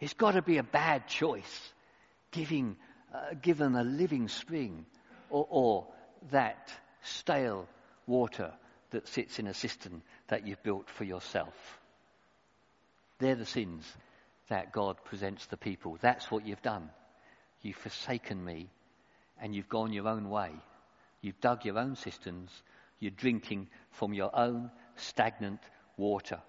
It's 0.00 0.14
got 0.14 0.32
to 0.32 0.42
be 0.42 0.58
a 0.58 0.62
bad 0.62 1.08
choice, 1.08 1.72
giving, 2.30 2.76
uh, 3.12 3.34
given 3.40 3.74
a 3.74 3.82
living 3.82 4.28
spring 4.28 4.86
or, 5.30 5.46
or 5.50 5.86
that 6.30 6.70
stale 7.02 7.66
water 8.06 8.52
that 8.90 9.08
sits 9.08 9.38
in 9.38 9.46
a 9.46 9.54
cistern 9.54 10.02
that 10.28 10.46
you've 10.46 10.62
built 10.62 10.88
for 10.88 11.04
yourself. 11.04 11.54
They're 13.18 13.34
the 13.34 13.44
sins 13.44 13.84
that 14.48 14.72
God 14.72 14.96
presents 15.04 15.46
the 15.46 15.56
people. 15.56 15.98
That's 16.00 16.30
what 16.30 16.46
you've 16.46 16.62
done. 16.62 16.90
You've 17.60 17.76
forsaken 17.76 18.42
me 18.42 18.68
and 19.40 19.54
you've 19.54 19.68
gone 19.68 19.92
your 19.92 20.08
own 20.08 20.30
way. 20.30 20.50
You've 21.20 21.40
dug 21.40 21.64
your 21.64 21.78
own 21.78 21.96
cisterns. 21.96 22.50
You're 23.00 23.10
drinking 23.10 23.68
from 23.90 24.14
your 24.14 24.34
own 24.34 24.70
stagnant 24.96 25.60
water. 25.96 26.40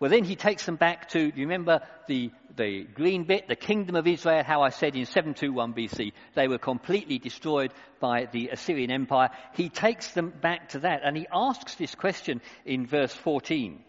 Well, 0.00 0.10
then 0.10 0.24
he 0.24 0.36
takes 0.36 0.66
them 0.66 0.76
back 0.76 1.08
to, 1.10 1.30
do 1.30 1.40
you 1.40 1.46
remember 1.46 1.80
the, 2.08 2.30
the 2.56 2.84
green 2.84 3.24
bit, 3.24 3.48
the 3.48 3.56
kingdom 3.56 3.94
of 3.94 4.06
Israel, 4.06 4.42
how 4.42 4.62
I 4.62 4.70
said 4.70 4.96
in 4.96 5.06
721 5.06 5.72
BC, 5.74 6.12
they 6.34 6.48
were 6.48 6.58
completely 6.58 7.18
destroyed 7.18 7.72
by 8.00 8.26
the 8.30 8.48
Assyrian 8.48 8.90
Empire. 8.90 9.30
He 9.54 9.68
takes 9.68 10.10
them 10.10 10.30
back 10.30 10.70
to 10.70 10.80
that 10.80 11.02
and 11.04 11.16
he 11.16 11.26
asks 11.32 11.76
this 11.76 11.94
question 11.94 12.40
in 12.64 12.86
verse 12.86 13.14
14. 13.14 13.82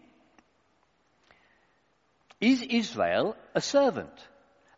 Is 2.40 2.62
Israel 2.62 3.36
a 3.54 3.60
servant, 3.60 4.28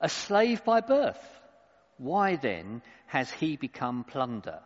a 0.01 0.09
slave 0.09 0.65
by 0.65 0.81
birth? 0.81 1.23
Why 1.99 2.37
then 2.37 2.83
has 3.07 3.31
he 3.31 3.57
become 3.57 4.05
plunder? 4.05 4.61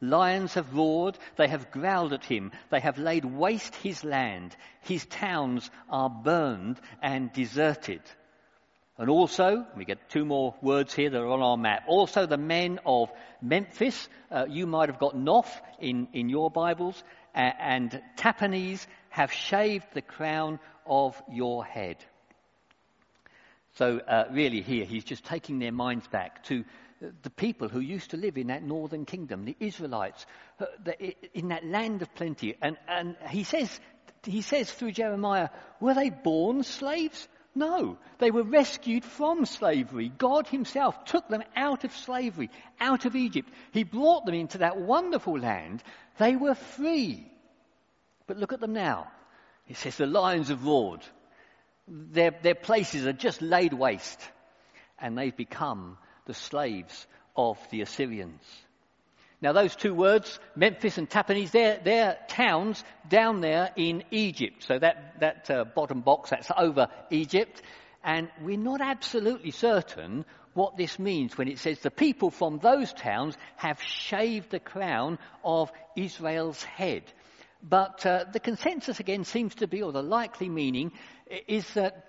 Lions 0.00 0.54
have 0.54 0.74
roared, 0.74 1.18
they 1.36 1.48
have 1.48 1.70
growled 1.70 2.12
at 2.12 2.24
him, 2.24 2.52
they 2.70 2.80
have 2.80 2.98
laid 2.98 3.24
waste 3.24 3.74
his 3.76 4.04
land, 4.04 4.56
his 4.80 5.04
towns 5.06 5.70
are 5.88 6.10
burned 6.10 6.80
and 7.02 7.32
deserted. 7.32 8.02
And 9.00 9.08
also, 9.08 9.64
we 9.76 9.86
get 9.86 10.10
two 10.10 10.26
more 10.26 10.54
words 10.60 10.92
here 10.92 11.08
that 11.08 11.18
are 11.18 11.26
on 11.26 11.40
our 11.40 11.56
map. 11.56 11.84
Also, 11.88 12.26
the 12.26 12.36
men 12.36 12.80
of 12.84 13.10
Memphis, 13.40 14.08
uh, 14.30 14.44
you 14.46 14.66
might 14.66 14.90
have 14.90 14.98
got 14.98 15.16
Noph 15.16 15.50
in, 15.78 16.08
in 16.12 16.28
your 16.28 16.50
Bibles, 16.50 17.02
uh, 17.34 17.38
and 17.38 18.02
Tahpanhes 18.16 18.86
have 19.08 19.32
shaved 19.32 19.86
the 19.94 20.02
crown 20.02 20.60
of 20.84 21.20
your 21.32 21.64
head. 21.64 21.96
So, 23.76 24.00
uh, 24.00 24.24
really, 24.32 24.60
here, 24.60 24.84
he's 24.84 25.04
just 25.04 25.24
taking 25.24 25.60
their 25.60 25.72
minds 25.72 26.06
back 26.08 26.44
to 26.44 26.64
the 27.00 27.30
people 27.30 27.68
who 27.68 27.80
used 27.80 28.10
to 28.10 28.16
live 28.16 28.36
in 28.36 28.48
that 28.48 28.62
northern 28.62 29.04
kingdom, 29.06 29.44
the 29.44 29.56
Israelites, 29.58 30.26
uh, 30.60 30.66
in 31.32 31.48
that 31.48 31.64
land 31.64 32.02
of 32.02 32.14
plenty. 32.14 32.56
And, 32.60 32.76
and 32.86 33.16
he, 33.28 33.44
says, 33.44 33.80
he 34.24 34.42
says 34.42 34.70
through 34.70 34.92
Jeremiah, 34.92 35.48
were 35.80 35.94
they 35.94 36.10
born 36.10 36.62
slaves? 36.62 37.26
No, 37.54 37.98
they 38.18 38.30
were 38.30 38.44
rescued 38.44 39.04
from 39.04 39.44
slavery. 39.44 40.12
God 40.16 40.46
Himself 40.46 41.04
took 41.04 41.28
them 41.28 41.42
out 41.56 41.84
of 41.84 41.92
slavery, 41.92 42.50
out 42.78 43.06
of 43.06 43.16
Egypt. 43.16 43.50
He 43.72 43.82
brought 43.82 44.24
them 44.24 44.34
into 44.34 44.58
that 44.58 44.76
wonderful 44.76 45.38
land. 45.38 45.82
They 46.18 46.36
were 46.36 46.54
free. 46.54 47.26
But 48.26 48.36
look 48.36 48.52
at 48.52 48.60
them 48.60 48.74
now. 48.74 49.10
He 49.64 49.74
says 49.74 49.96
the 49.96 50.06
lions 50.06 50.48
have 50.48 50.64
roared. 50.64 51.04
Their, 51.88 52.30
their 52.42 52.54
places 52.54 53.06
are 53.06 53.12
just 53.12 53.42
laid 53.42 53.72
waste. 53.72 54.20
And 54.98 55.18
they've 55.18 55.36
become 55.36 55.96
the 56.30 56.34
slaves 56.34 57.08
of 57.36 57.58
the 57.70 57.80
Assyrians. 57.80 58.40
Now, 59.42 59.52
those 59.52 59.74
two 59.74 59.92
words, 59.92 60.38
Memphis 60.54 60.96
and 60.96 61.10
Tahpanhes, 61.10 61.50
they're, 61.50 61.80
they're 61.82 62.18
towns 62.28 62.84
down 63.08 63.40
there 63.40 63.70
in 63.74 64.04
Egypt. 64.12 64.62
So 64.62 64.78
that, 64.78 65.18
that 65.18 65.50
uh, 65.50 65.64
bottom 65.64 66.02
box, 66.02 66.30
that's 66.30 66.52
over 66.56 66.86
Egypt. 67.10 67.62
And 68.04 68.28
we're 68.40 68.58
not 68.58 68.80
absolutely 68.80 69.50
certain 69.50 70.24
what 70.54 70.76
this 70.76 71.00
means 71.00 71.36
when 71.36 71.48
it 71.48 71.58
says 71.58 71.80
the 71.80 71.90
people 71.90 72.30
from 72.30 72.58
those 72.58 72.92
towns 72.92 73.36
have 73.56 73.82
shaved 73.82 74.50
the 74.50 74.60
crown 74.60 75.18
of 75.42 75.72
Israel's 75.96 76.62
head. 76.62 77.02
But 77.60 78.06
uh, 78.06 78.26
the 78.32 78.40
consensus 78.40 79.00
again 79.00 79.24
seems 79.24 79.56
to 79.56 79.66
be, 79.66 79.82
or 79.82 79.90
the 79.90 80.02
likely 80.02 80.48
meaning, 80.48 80.92
is 81.48 81.68
that 81.74 82.06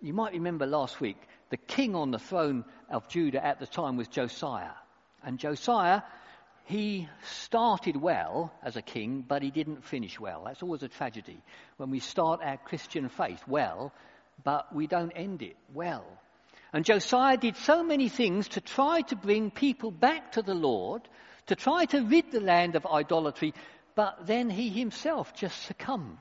you 0.00 0.12
might 0.12 0.34
remember 0.34 0.66
last 0.66 1.00
week 1.00 1.18
the 1.50 1.56
king 1.56 1.94
on 1.94 2.10
the 2.10 2.18
throne 2.18 2.64
of 2.90 3.08
Judah 3.08 3.44
at 3.44 3.60
the 3.60 3.66
time 3.66 3.96
was 3.96 4.08
Josiah. 4.08 4.74
And 5.22 5.38
Josiah, 5.38 6.02
he 6.64 7.08
started 7.30 7.96
well 7.96 8.52
as 8.62 8.76
a 8.76 8.82
king, 8.82 9.24
but 9.26 9.42
he 9.42 9.50
didn't 9.50 9.84
finish 9.84 10.18
well. 10.18 10.44
That's 10.44 10.62
always 10.62 10.82
a 10.82 10.88
tragedy. 10.88 11.40
When 11.76 11.90
we 11.90 12.00
start 12.00 12.40
our 12.42 12.56
Christian 12.56 13.08
faith 13.08 13.42
well, 13.46 13.92
but 14.42 14.74
we 14.74 14.86
don't 14.86 15.12
end 15.12 15.42
it 15.42 15.56
well. 15.72 16.04
And 16.72 16.84
Josiah 16.84 17.36
did 17.36 17.56
so 17.56 17.82
many 17.82 18.08
things 18.08 18.48
to 18.48 18.60
try 18.60 19.02
to 19.02 19.16
bring 19.16 19.50
people 19.50 19.90
back 19.90 20.32
to 20.32 20.42
the 20.42 20.54
Lord, 20.54 21.02
to 21.46 21.54
try 21.54 21.84
to 21.86 22.02
rid 22.02 22.32
the 22.32 22.40
land 22.40 22.74
of 22.74 22.86
idolatry, 22.86 23.54
but 23.94 24.26
then 24.26 24.50
he 24.50 24.68
himself 24.68 25.34
just 25.34 25.62
succumbed. 25.62 26.18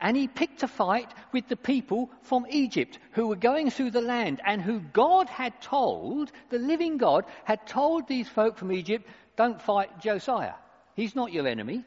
And 0.00 0.16
he 0.16 0.28
picked 0.28 0.62
a 0.62 0.68
fight 0.68 1.12
with 1.32 1.48
the 1.48 1.56
people 1.56 2.10
from 2.22 2.46
Egypt 2.48 2.98
who 3.12 3.26
were 3.26 3.36
going 3.36 3.70
through 3.70 3.90
the 3.90 4.00
land 4.00 4.40
and 4.46 4.62
who 4.62 4.80
God 4.80 5.28
had 5.28 5.60
told, 5.60 6.32
the 6.48 6.58
living 6.58 6.96
God, 6.96 7.26
had 7.44 7.66
told 7.66 8.08
these 8.08 8.28
folk 8.28 8.56
from 8.56 8.72
Egypt, 8.72 9.06
don't 9.36 9.60
fight 9.60 10.00
Josiah. 10.00 10.54
He's 10.94 11.14
not 11.14 11.32
your 11.32 11.46
enemy. 11.46 11.84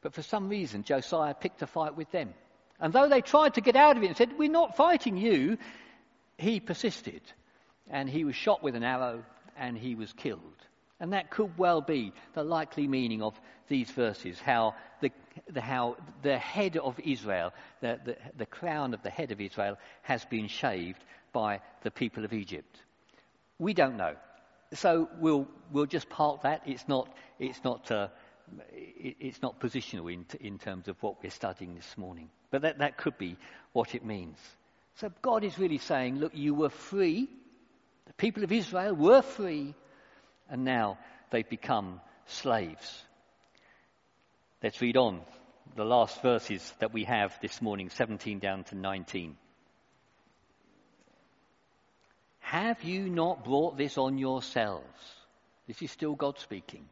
But 0.00 0.14
for 0.14 0.22
some 0.22 0.48
reason, 0.48 0.82
Josiah 0.82 1.34
picked 1.34 1.62
a 1.62 1.66
fight 1.66 1.96
with 1.96 2.10
them. 2.10 2.34
And 2.80 2.92
though 2.92 3.08
they 3.08 3.20
tried 3.20 3.54
to 3.54 3.60
get 3.60 3.76
out 3.76 3.96
of 3.96 4.02
it 4.02 4.06
and 4.06 4.16
said, 4.16 4.38
We're 4.38 4.50
not 4.50 4.76
fighting 4.76 5.16
you, 5.16 5.58
he 6.36 6.60
persisted. 6.60 7.22
And 7.90 8.08
he 8.08 8.24
was 8.24 8.36
shot 8.36 8.62
with 8.62 8.76
an 8.76 8.84
arrow 8.84 9.24
and 9.56 9.76
he 9.76 9.94
was 9.94 10.12
killed. 10.12 10.40
And 11.00 11.12
that 11.12 11.30
could 11.30 11.56
well 11.56 11.80
be 11.80 12.12
the 12.34 12.42
likely 12.42 12.88
meaning 12.88 13.22
of 13.22 13.38
these 13.68 13.90
verses 13.90 14.40
how 14.40 14.74
the, 15.00 15.12
the 15.48 15.60
how 15.60 15.96
the 16.22 16.38
head 16.38 16.76
of 16.76 16.98
Israel, 16.98 17.52
the, 17.80 18.00
the, 18.04 18.16
the, 18.36 18.46
crown 18.46 18.94
of 18.94 19.02
the 19.02 19.10
head 19.10 19.30
of 19.30 19.40
Israel, 19.40 19.78
has 20.02 20.24
been 20.24 20.48
shaved 20.48 21.04
by 21.32 21.60
the 21.82 21.90
people 21.90 22.24
of 22.24 22.32
Egypt. 22.32 22.76
We 23.58 23.74
don't 23.74 23.96
know. 23.96 24.16
So 24.74 25.08
we'll, 25.20 25.46
we'll 25.72 25.86
just 25.86 26.08
park 26.08 26.42
that. 26.42 26.62
It's 26.66 26.88
not, 26.88 27.08
it's 27.38 27.62
not, 27.62 27.90
uh, 27.92 28.08
it, 28.72 29.16
it's 29.20 29.40
not 29.40 29.60
positional 29.60 30.12
in, 30.12 30.26
in 30.40 30.58
terms 30.58 30.88
of 30.88 31.00
what 31.02 31.22
we're 31.22 31.30
studying 31.30 31.74
this 31.74 31.96
morning. 31.96 32.28
But 32.50 32.62
that, 32.62 32.78
that 32.78 32.96
could 32.96 33.18
be 33.18 33.36
what 33.72 33.94
it 33.94 34.04
means. 34.04 34.38
So 34.96 35.12
God 35.22 35.44
is 35.44 35.58
really 35.58 35.78
saying, 35.78 36.18
look, 36.18 36.32
you 36.34 36.54
were 36.54 36.70
free. 36.70 37.28
The 38.06 38.12
people 38.14 38.42
of 38.42 38.50
Israel 38.50 38.94
were 38.94 39.22
free 39.22 39.74
and 40.48 40.64
now 40.64 40.98
they've 41.30 41.48
become 41.48 42.00
slaves. 42.26 43.02
Let's 44.62 44.80
read 44.80 44.96
on 44.96 45.20
the 45.76 45.84
last 45.84 46.20
verses 46.22 46.72
that 46.80 46.92
we 46.92 47.04
have 47.04 47.32
this 47.40 47.62
morning, 47.62 47.90
17 47.90 48.38
down 48.38 48.64
to 48.64 48.74
19. 48.74 49.36
Have 52.40 52.82
you 52.82 53.10
not 53.10 53.44
brought 53.44 53.76
this 53.76 53.98
on 53.98 54.18
yourselves? 54.18 54.84
This 55.66 55.82
is 55.82 55.90
still 55.90 56.14
God 56.14 56.38
speaking. 56.38 56.88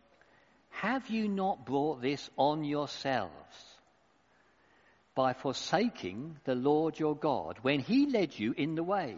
Have 0.69 1.09
you 1.09 1.29
not 1.29 1.65
brought 1.65 2.03
this 2.03 2.29
on 2.37 2.63
yourselves 2.63 3.33
by 5.15 5.33
forsaking 5.33 6.37
the 6.45 6.55
Lord 6.55 6.99
your 6.99 7.17
God 7.17 7.59
when 7.63 7.81
he 7.81 8.07
led 8.11 8.39
you 8.39 8.53
in 8.55 8.75
the 8.75 8.85
way? 8.85 9.17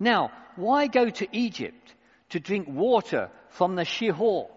Now, 0.00 0.32
why 0.56 0.86
go 0.86 1.10
to 1.10 1.36
Egypt 1.36 1.94
to 2.34 2.40
drink 2.40 2.66
water 2.68 3.30
from 3.50 3.76
the 3.76 3.84
Shihor. 3.84 4.48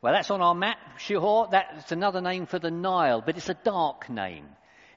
Well, 0.00 0.12
that's 0.14 0.30
on 0.30 0.40
our 0.40 0.54
map. 0.54 0.78
Shihor, 0.98 1.50
that's 1.50 1.92
another 1.92 2.22
name 2.22 2.46
for 2.46 2.58
the 2.58 2.70
Nile, 2.70 3.22
but 3.24 3.36
it's 3.36 3.50
a 3.50 3.58
dark 3.62 4.08
name. 4.08 4.46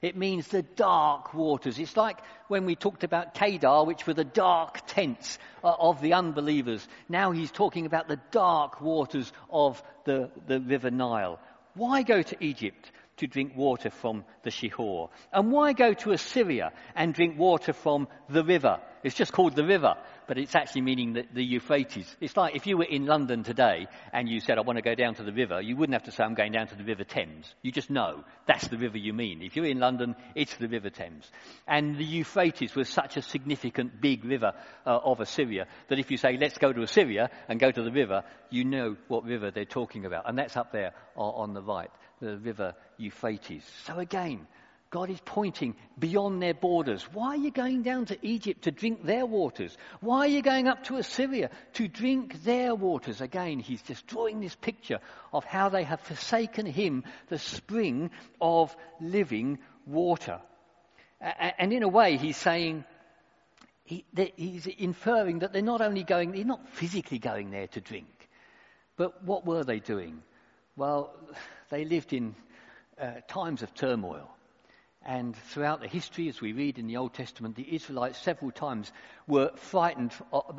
It 0.00 0.16
means 0.16 0.48
the 0.48 0.62
dark 0.62 1.34
waters. 1.34 1.78
It's 1.78 1.98
like 1.98 2.18
when 2.46 2.64
we 2.64 2.76
talked 2.76 3.04
about 3.04 3.34
Kedar, 3.34 3.84
which 3.84 4.06
were 4.06 4.14
the 4.14 4.24
dark 4.24 4.86
tents 4.86 5.38
uh, 5.62 5.74
of 5.78 6.00
the 6.00 6.14
unbelievers. 6.14 6.86
Now 7.10 7.32
he's 7.32 7.50
talking 7.50 7.84
about 7.84 8.08
the 8.08 8.20
dark 8.30 8.80
waters 8.80 9.30
of 9.50 9.82
the, 10.06 10.30
the 10.46 10.60
river 10.60 10.90
Nile. 10.90 11.38
Why 11.74 12.04
go 12.04 12.22
to 12.22 12.42
Egypt 12.42 12.90
to 13.18 13.26
drink 13.26 13.52
water 13.54 13.90
from 13.90 14.24
the 14.44 14.50
Shihor? 14.50 15.10
And 15.30 15.52
why 15.52 15.74
go 15.74 15.92
to 15.92 16.12
Assyria 16.12 16.72
and 16.94 17.12
drink 17.12 17.38
water 17.38 17.74
from 17.74 18.08
the 18.30 18.44
river? 18.44 18.80
It's 19.02 19.14
just 19.16 19.32
called 19.32 19.56
the 19.56 19.66
river 19.66 19.96
but 20.28 20.36
it's 20.38 20.54
actually 20.54 20.82
meaning 20.82 21.14
the, 21.14 21.24
the 21.32 21.42
Euphrates. 21.42 22.14
It's 22.20 22.36
like 22.36 22.54
if 22.54 22.66
you 22.66 22.76
were 22.76 22.84
in 22.84 23.06
London 23.06 23.42
today 23.42 23.86
and 24.12 24.28
you 24.28 24.40
said, 24.40 24.58
I 24.58 24.60
want 24.60 24.76
to 24.76 24.82
go 24.82 24.94
down 24.94 25.14
to 25.14 25.24
the 25.24 25.32
river, 25.32 25.60
you 25.60 25.74
wouldn't 25.74 25.94
have 25.94 26.04
to 26.04 26.12
say, 26.12 26.22
I'm 26.22 26.34
going 26.34 26.52
down 26.52 26.68
to 26.68 26.76
the 26.76 26.84
River 26.84 27.02
Thames. 27.02 27.52
You 27.62 27.72
just 27.72 27.88
know 27.88 28.22
that's 28.46 28.68
the 28.68 28.76
river 28.76 28.98
you 28.98 29.14
mean. 29.14 29.42
If 29.42 29.56
you're 29.56 29.64
in 29.64 29.80
London, 29.80 30.14
it's 30.34 30.54
the 30.56 30.68
River 30.68 30.90
Thames. 30.90 31.28
And 31.66 31.96
the 31.96 32.04
Euphrates 32.04 32.74
was 32.74 32.90
such 32.90 33.16
a 33.16 33.22
significant 33.22 34.00
big 34.00 34.24
river 34.24 34.52
uh, 34.86 34.98
of 35.02 35.20
Assyria 35.20 35.66
that 35.88 35.98
if 35.98 36.10
you 36.10 36.18
say, 36.18 36.36
let's 36.38 36.58
go 36.58 36.72
to 36.72 36.82
Assyria 36.82 37.30
and 37.48 37.58
go 37.58 37.70
to 37.70 37.82
the 37.82 37.90
river, 37.90 38.22
you 38.50 38.64
know 38.64 38.96
what 39.08 39.24
river 39.24 39.50
they're 39.50 39.64
talking 39.64 40.04
about. 40.04 40.28
And 40.28 40.38
that's 40.38 40.56
up 40.56 40.72
there 40.72 40.92
on 41.16 41.54
the 41.54 41.62
right, 41.62 41.90
the 42.20 42.36
River 42.36 42.74
Euphrates. 42.98 43.64
So 43.86 43.98
again, 43.98 44.46
God 44.90 45.10
is 45.10 45.20
pointing 45.22 45.76
beyond 45.98 46.40
their 46.40 46.54
borders. 46.54 47.02
Why 47.12 47.28
are 47.28 47.36
you 47.36 47.50
going 47.50 47.82
down 47.82 48.06
to 48.06 48.26
Egypt 48.26 48.62
to 48.62 48.70
drink 48.70 49.04
their 49.04 49.26
waters? 49.26 49.76
Why 50.00 50.20
are 50.20 50.28
you 50.28 50.40
going 50.40 50.66
up 50.66 50.84
to 50.84 50.96
Assyria 50.96 51.50
to 51.74 51.88
drink 51.88 52.42
their 52.42 52.74
waters? 52.74 53.20
Again, 53.20 53.58
he's 53.58 53.82
just 53.82 54.06
drawing 54.06 54.40
this 54.40 54.54
picture 54.54 55.00
of 55.32 55.44
how 55.44 55.68
they 55.68 55.84
have 55.84 56.00
forsaken 56.00 56.64
him, 56.64 57.04
the 57.28 57.38
spring 57.38 58.10
of 58.40 58.74
living 58.98 59.58
water. 59.86 60.40
And 61.20 61.72
in 61.72 61.82
a 61.82 61.88
way, 61.88 62.16
he's 62.16 62.38
saying, 62.38 62.84
he, 63.84 64.06
he's 64.36 64.66
inferring 64.66 65.40
that 65.40 65.52
they're 65.52 65.60
not 65.60 65.82
only 65.82 66.04
going, 66.04 66.32
they're 66.32 66.44
not 66.44 66.66
physically 66.70 67.18
going 67.18 67.50
there 67.50 67.66
to 67.68 67.80
drink, 67.80 68.28
but 68.96 69.22
what 69.22 69.44
were 69.44 69.64
they 69.64 69.80
doing? 69.80 70.22
Well, 70.76 71.14
they 71.68 71.84
lived 71.84 72.12
in 72.12 72.34
uh, 72.98 73.20
times 73.28 73.62
of 73.62 73.74
turmoil. 73.74 74.30
And 75.04 75.34
throughout 75.36 75.80
the 75.80 75.88
history, 75.88 76.28
as 76.28 76.40
we 76.40 76.52
read 76.52 76.78
in 76.78 76.86
the 76.86 76.96
Old 76.96 77.14
Testament, 77.14 77.56
the 77.56 77.74
Israelites 77.74 78.18
several 78.18 78.50
times 78.50 78.92
were 79.26 79.52
frightened 79.56 80.12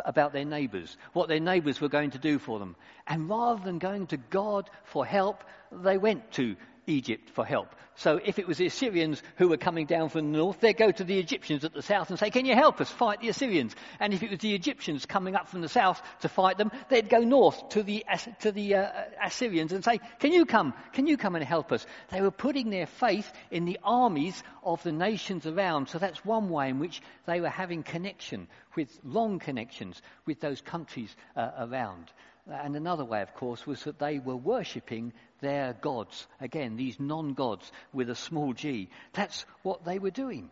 about 0.06 0.34
their 0.34 0.46
neighbours, 0.46 0.98
what 1.14 1.28
their 1.28 1.40
neighbours 1.40 1.82
were 1.82 1.90
going 1.90 2.12
to 2.12 2.18
do 2.18 2.40
for 2.40 2.58
them. 2.58 2.76
And 3.06 3.30
rather 3.30 3.64
than 3.64 3.80
going 3.80 4.08
to 4.08 4.18
God 4.18 4.70
for 4.86 5.06
help, 5.06 5.44
they 5.72 5.98
went 5.98 6.32
to 6.34 6.56
Egypt 6.88 7.30
for 7.30 7.46
help. 7.46 7.76
So 8.00 8.18
if 8.24 8.40
it 8.40 8.48
was 8.48 8.58
the 8.58 8.66
Assyrians 8.66 9.22
who 9.36 9.50
were 9.50 9.58
coming 9.58 9.86
down 9.86 10.08
from 10.08 10.32
the 10.32 10.38
north, 10.38 10.62
they'd 10.62 10.78
go 10.78 10.90
to 10.90 11.04
the 11.04 11.20
Egyptians 11.20 11.66
at 11.66 11.74
the 11.74 11.82
south 11.82 12.10
and 12.10 12.18
say, 12.18 12.30
Can 12.30 12.46
you 12.46 12.56
help 12.56 12.80
us 12.80 12.90
fight 12.90 13.20
the 13.20 13.28
Assyrians? 13.28 13.76
And 14.00 14.14
if 14.14 14.24
it 14.24 14.30
was 14.30 14.40
the 14.40 14.56
Egyptians 14.56 15.06
coming 15.06 15.36
up 15.36 15.50
from 15.50 15.60
the 15.60 15.68
south 15.68 16.02
to 16.22 16.30
fight 16.30 16.58
them, 16.58 16.72
they'd 16.88 17.10
go 17.10 17.20
north 17.20 17.68
to 17.70 17.84
the, 17.84 18.06
to 18.40 18.54
the 18.54 18.76
uh, 18.76 18.92
Assyrians 19.22 19.74
and 19.74 19.84
say, 19.84 20.00
Can 20.20 20.32
you 20.32 20.46
come? 20.46 20.74
Can 20.94 21.08
you 21.08 21.18
come 21.18 21.36
and 21.36 21.44
help 21.44 21.74
us? 21.74 21.86
They 22.10 22.22
were 22.22 22.32
putting 22.32 22.70
their 22.70 22.88
faith 22.88 23.30
in 23.52 23.66
the 23.66 23.80
armies 23.84 24.42
of 24.64 24.82
the 24.84 24.94
nations 24.94 25.46
around. 25.46 25.90
So 25.90 26.00
that's 26.00 26.24
one 26.24 26.50
way 26.50 26.70
in 26.70 26.80
which 26.80 27.02
they 27.26 27.42
were 27.42 27.50
having 27.50 27.84
connection 27.84 28.48
with 28.78 28.98
long 29.04 29.40
connections 29.40 30.02
with 30.26 30.40
those 30.40 30.62
countries 30.62 31.14
uh, 31.36 31.52
around. 31.60 32.14
And 32.48 32.76
another 32.76 33.06
way, 33.06 33.22
of 33.22 33.34
course, 33.36 33.68
was 33.68 33.84
that 33.84 34.00
they 34.00 34.18
were 34.20 34.36
worshipping 34.36 35.14
their 35.40 35.74
gods. 35.74 36.28
Again, 36.42 36.76
these 36.76 37.00
non 37.00 37.34
gods 37.34 37.72
with 37.94 38.10
a 38.10 38.16
small 38.16 38.54
g. 38.54 38.90
That's 39.14 39.46
what 39.64 39.86
they 39.86 40.00
were 40.00 40.12
doing. 40.12 40.52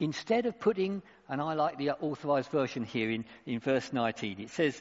Instead 0.00 0.46
of 0.46 0.58
putting, 0.58 1.02
and 1.28 1.42
I 1.42 1.52
like 1.52 1.76
the 1.76 1.90
authorized 1.90 2.50
version 2.50 2.84
here 2.84 3.10
in, 3.10 3.26
in 3.44 3.60
verse 3.60 3.92
19, 3.92 4.40
it 4.40 4.48
says, 4.48 4.80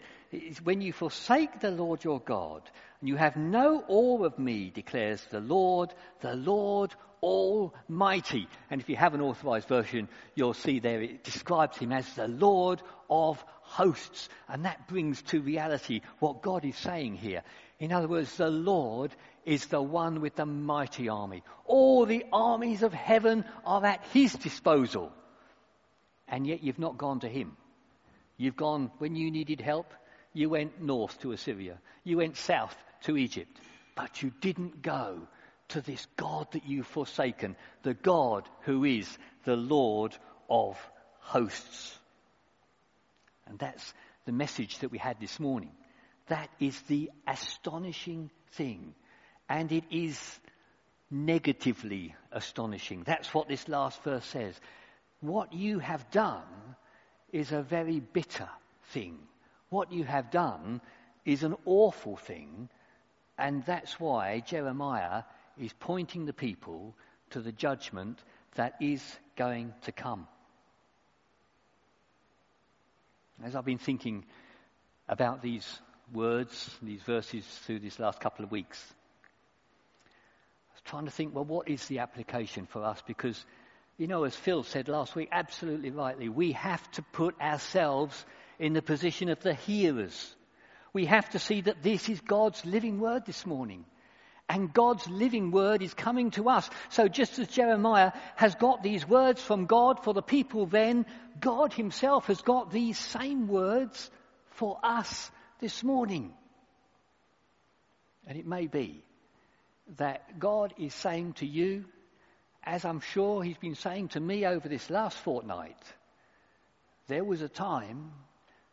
When 0.63 0.79
you 0.79 0.93
forsake 0.93 1.59
the 1.59 1.71
Lord 1.71 2.05
your 2.05 2.21
God, 2.21 2.61
and 3.01 3.09
you 3.09 3.17
have 3.17 3.35
no 3.35 3.83
awe 3.89 4.23
of 4.23 4.39
me, 4.39 4.71
declares 4.73 5.21
the 5.29 5.41
Lord, 5.41 5.93
the 6.21 6.35
Lord 6.35 6.95
Almighty. 7.21 8.47
And 8.69 8.79
if 8.79 8.87
you 8.87 8.95
have 8.95 9.13
an 9.13 9.19
authorized 9.19 9.67
version, 9.67 10.07
you'll 10.35 10.53
see 10.53 10.79
there 10.79 11.01
it 11.01 11.25
describes 11.25 11.77
him 11.77 11.91
as 11.91 12.11
the 12.13 12.29
Lord 12.29 12.81
of 13.09 13.43
hosts. 13.61 14.29
And 14.47 14.63
that 14.63 14.87
brings 14.87 15.21
to 15.23 15.41
reality 15.41 15.99
what 16.19 16.41
God 16.41 16.63
is 16.63 16.77
saying 16.77 17.15
here. 17.15 17.43
In 17.79 17.91
other 17.91 18.07
words, 18.07 18.35
the 18.37 18.49
Lord 18.49 19.13
is 19.49 19.65
the 19.65 19.81
one 19.81 20.21
with 20.21 20.35
the 20.35 20.45
mighty 20.45 21.09
army. 21.09 21.41
All 21.65 22.05
the 22.05 22.23
armies 22.31 22.83
of 22.83 22.93
heaven 22.93 23.43
are 23.65 23.83
at 23.83 24.05
his 24.13 24.31
disposal. 24.33 25.11
And 26.27 26.45
yet 26.45 26.61
you've 26.61 26.77
not 26.77 26.99
gone 26.99 27.21
to 27.21 27.27
him. 27.27 27.57
You've 28.37 28.55
gone, 28.55 28.91
when 28.99 29.15
you 29.15 29.31
needed 29.31 29.59
help, 29.59 29.91
you 30.33 30.49
went 30.51 30.79
north 30.79 31.19
to 31.21 31.31
Assyria. 31.31 31.79
You 32.03 32.17
went 32.17 32.37
south 32.37 32.77
to 33.05 33.17
Egypt. 33.17 33.59
But 33.95 34.21
you 34.21 34.31
didn't 34.39 34.83
go 34.83 35.27
to 35.69 35.81
this 35.81 36.05
God 36.15 36.45
that 36.51 36.67
you've 36.67 36.85
forsaken, 36.85 37.55
the 37.81 37.95
God 37.95 38.47
who 38.61 38.85
is 38.85 39.09
the 39.45 39.55
Lord 39.55 40.15
of 40.47 40.77
hosts. 41.21 41.97
And 43.47 43.57
that's 43.57 43.95
the 44.27 44.31
message 44.31 44.77
that 44.79 44.91
we 44.91 44.99
had 44.99 45.19
this 45.19 45.39
morning. 45.39 45.71
That 46.27 46.49
is 46.59 46.79
the 46.81 47.09
astonishing 47.27 48.29
thing. 48.51 48.93
And 49.49 49.71
it 49.71 49.83
is 49.89 50.39
negatively 51.11 52.15
astonishing. 52.31 53.03
That's 53.03 53.33
what 53.33 53.47
this 53.47 53.67
last 53.67 54.03
verse 54.03 54.25
says. 54.25 54.59
What 55.21 55.53
you 55.53 55.79
have 55.79 56.09
done 56.11 56.43
is 57.31 57.51
a 57.51 57.61
very 57.61 57.99
bitter 57.99 58.47
thing. 58.91 59.17
What 59.69 59.91
you 59.91 60.03
have 60.03 60.31
done 60.31 60.81
is 61.25 61.43
an 61.43 61.55
awful 61.65 62.15
thing, 62.15 62.69
and 63.37 63.63
that's 63.65 63.99
why 63.99 64.39
Jeremiah 64.39 65.23
is 65.59 65.73
pointing 65.79 66.25
the 66.25 66.33
people 66.33 66.95
to 67.31 67.41
the 67.41 67.51
judgment 67.51 68.19
that 68.55 68.75
is 68.81 69.03
going 69.35 69.73
to 69.83 69.91
come. 69.91 70.27
As 73.43 73.55
I've 73.55 73.65
been 73.65 73.77
thinking 73.77 74.25
about 75.07 75.41
these 75.41 75.67
words, 76.13 76.69
these 76.81 77.01
verses 77.01 77.45
through 77.65 77.79
these 77.79 77.99
last 77.99 78.19
couple 78.19 78.43
of 78.43 78.51
weeks, 78.51 78.83
trying 80.89 81.05
to 81.05 81.11
think, 81.11 81.35
well, 81.35 81.45
what 81.45 81.69
is 81.69 81.85
the 81.85 81.99
application 81.99 82.65
for 82.65 82.83
us? 82.83 83.01
Because, 83.05 83.45
you 83.97 84.07
know, 84.07 84.23
as 84.23 84.35
Phil 84.35 84.63
said 84.63 84.87
last 84.87 85.15
week, 85.15 85.29
absolutely 85.31 85.91
rightly, 85.91 86.29
we 86.29 86.53
have 86.53 86.91
to 86.91 87.03
put 87.13 87.39
ourselves 87.39 88.25
in 88.57 88.73
the 88.73 88.81
position 88.81 89.29
of 89.29 89.39
the 89.41 89.53
hearers. 89.53 90.35
We 90.91 91.05
have 91.05 91.29
to 91.31 91.39
see 91.39 91.61
that 91.61 91.83
this 91.83 92.09
is 92.09 92.19
God's 92.21 92.65
living 92.65 92.99
word 92.99 93.27
this 93.27 93.45
morning. 93.45 93.85
And 94.49 94.73
God's 94.73 95.07
living 95.07 95.51
word 95.51 95.83
is 95.83 95.93
coming 95.93 96.31
to 96.31 96.49
us. 96.49 96.67
So 96.89 97.07
just 97.07 97.37
as 97.37 97.47
Jeremiah 97.47 98.11
has 98.35 98.55
got 98.55 98.81
these 98.81 99.07
words 99.07 99.43
from 99.43 99.67
God 99.67 100.03
for 100.03 100.15
the 100.15 100.23
people 100.23 100.65
then, 100.65 101.05
God 101.39 101.71
himself 101.71 102.25
has 102.25 102.41
got 102.41 102.71
these 102.71 102.97
same 102.97 103.47
words 103.47 104.09
for 104.53 104.79
us 104.81 105.29
this 105.59 105.83
morning. 105.83 106.33
And 108.25 108.39
it 108.39 108.47
may 108.47 108.65
be 108.65 109.03
that 109.97 110.39
God 110.39 110.73
is 110.77 110.93
saying 110.93 111.33
to 111.33 111.45
you, 111.45 111.85
as 112.63 112.85
I'm 112.85 112.99
sure 112.99 113.41
he's 113.41 113.57
been 113.57 113.75
saying 113.75 114.09
to 114.09 114.19
me 114.19 114.45
over 114.45 114.67
this 114.67 114.89
last 114.89 115.17
fortnight, 115.17 115.81
there 117.07 117.23
was 117.23 117.41
a 117.41 117.49
time 117.49 118.11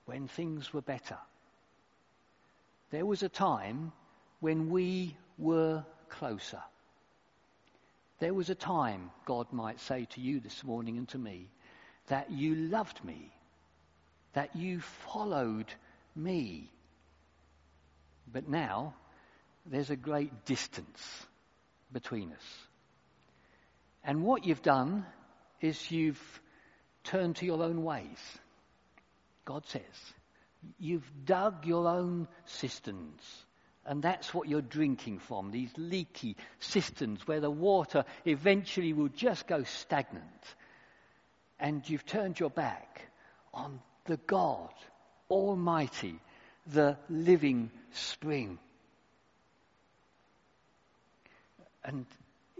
when 0.05 0.29
things 0.29 0.73
were 0.73 0.83
better. 0.83 1.19
There 2.91 3.07
was 3.07 3.23
a 3.23 3.29
time 3.29 3.93
when 4.41 4.71
we 4.71 5.17
were 5.39 5.85
closer. 6.09 6.63
There 8.19 8.35
was 8.35 8.51
a 8.51 8.55
time, 8.55 9.11
God 9.25 9.53
might 9.53 9.81
say 9.81 10.07
to 10.11 10.21
you 10.21 10.41
this 10.41 10.65
morning 10.65 10.97
and 10.97 11.09
to 11.09 11.19
me, 11.19 11.49
that 12.09 12.31
you 12.31 12.55
loved 12.55 13.05
me, 13.05 13.31
that 14.35 14.55
you 14.55 14.81
followed 14.81 15.67
me. 16.15 16.71
But 18.33 18.49
now, 18.49 18.95
there's 19.71 19.91
a 19.91 19.97
great 19.97 20.45
distance 20.45 21.27
between 21.93 22.33
us. 22.33 22.67
And 24.05 24.23
what 24.23 24.45
you've 24.45 24.63
done 24.63 25.05
is 25.61 25.91
you've 25.91 26.21
turned 27.05 27.37
to 27.37 27.47
your 27.47 27.63
own 27.63 27.83
ways. 27.83 28.19
God 29.45 29.65
says, 29.67 29.83
you've 30.79 31.11
dug 31.25 31.67
your 31.67 31.89
own 31.89 32.29
cisterns 32.45 33.47
and 33.87 34.03
that's 34.03 34.35
what 34.35 34.49
you're 34.49 34.61
drinking 34.61 35.21
from, 35.21 35.53
these 35.53 35.71
leaky 35.77 36.37
cisterns 36.59 37.27
where 37.27 37.41
the 37.41 37.51
water 37.51 38.05
eventually 38.25 38.93
will 38.93 39.09
just 39.09 39.47
go 39.47 39.63
stagnant. 39.63 40.25
And 41.61 41.89
you've 41.89 42.05
turned 42.05 42.39
your 42.39 42.51
back 42.51 43.01
on 43.55 43.81
the 44.05 44.19
God 44.27 44.73
Almighty, 45.31 46.19
the 46.67 46.99
living 47.09 47.71
spring. 47.93 48.59
And 51.87 52.05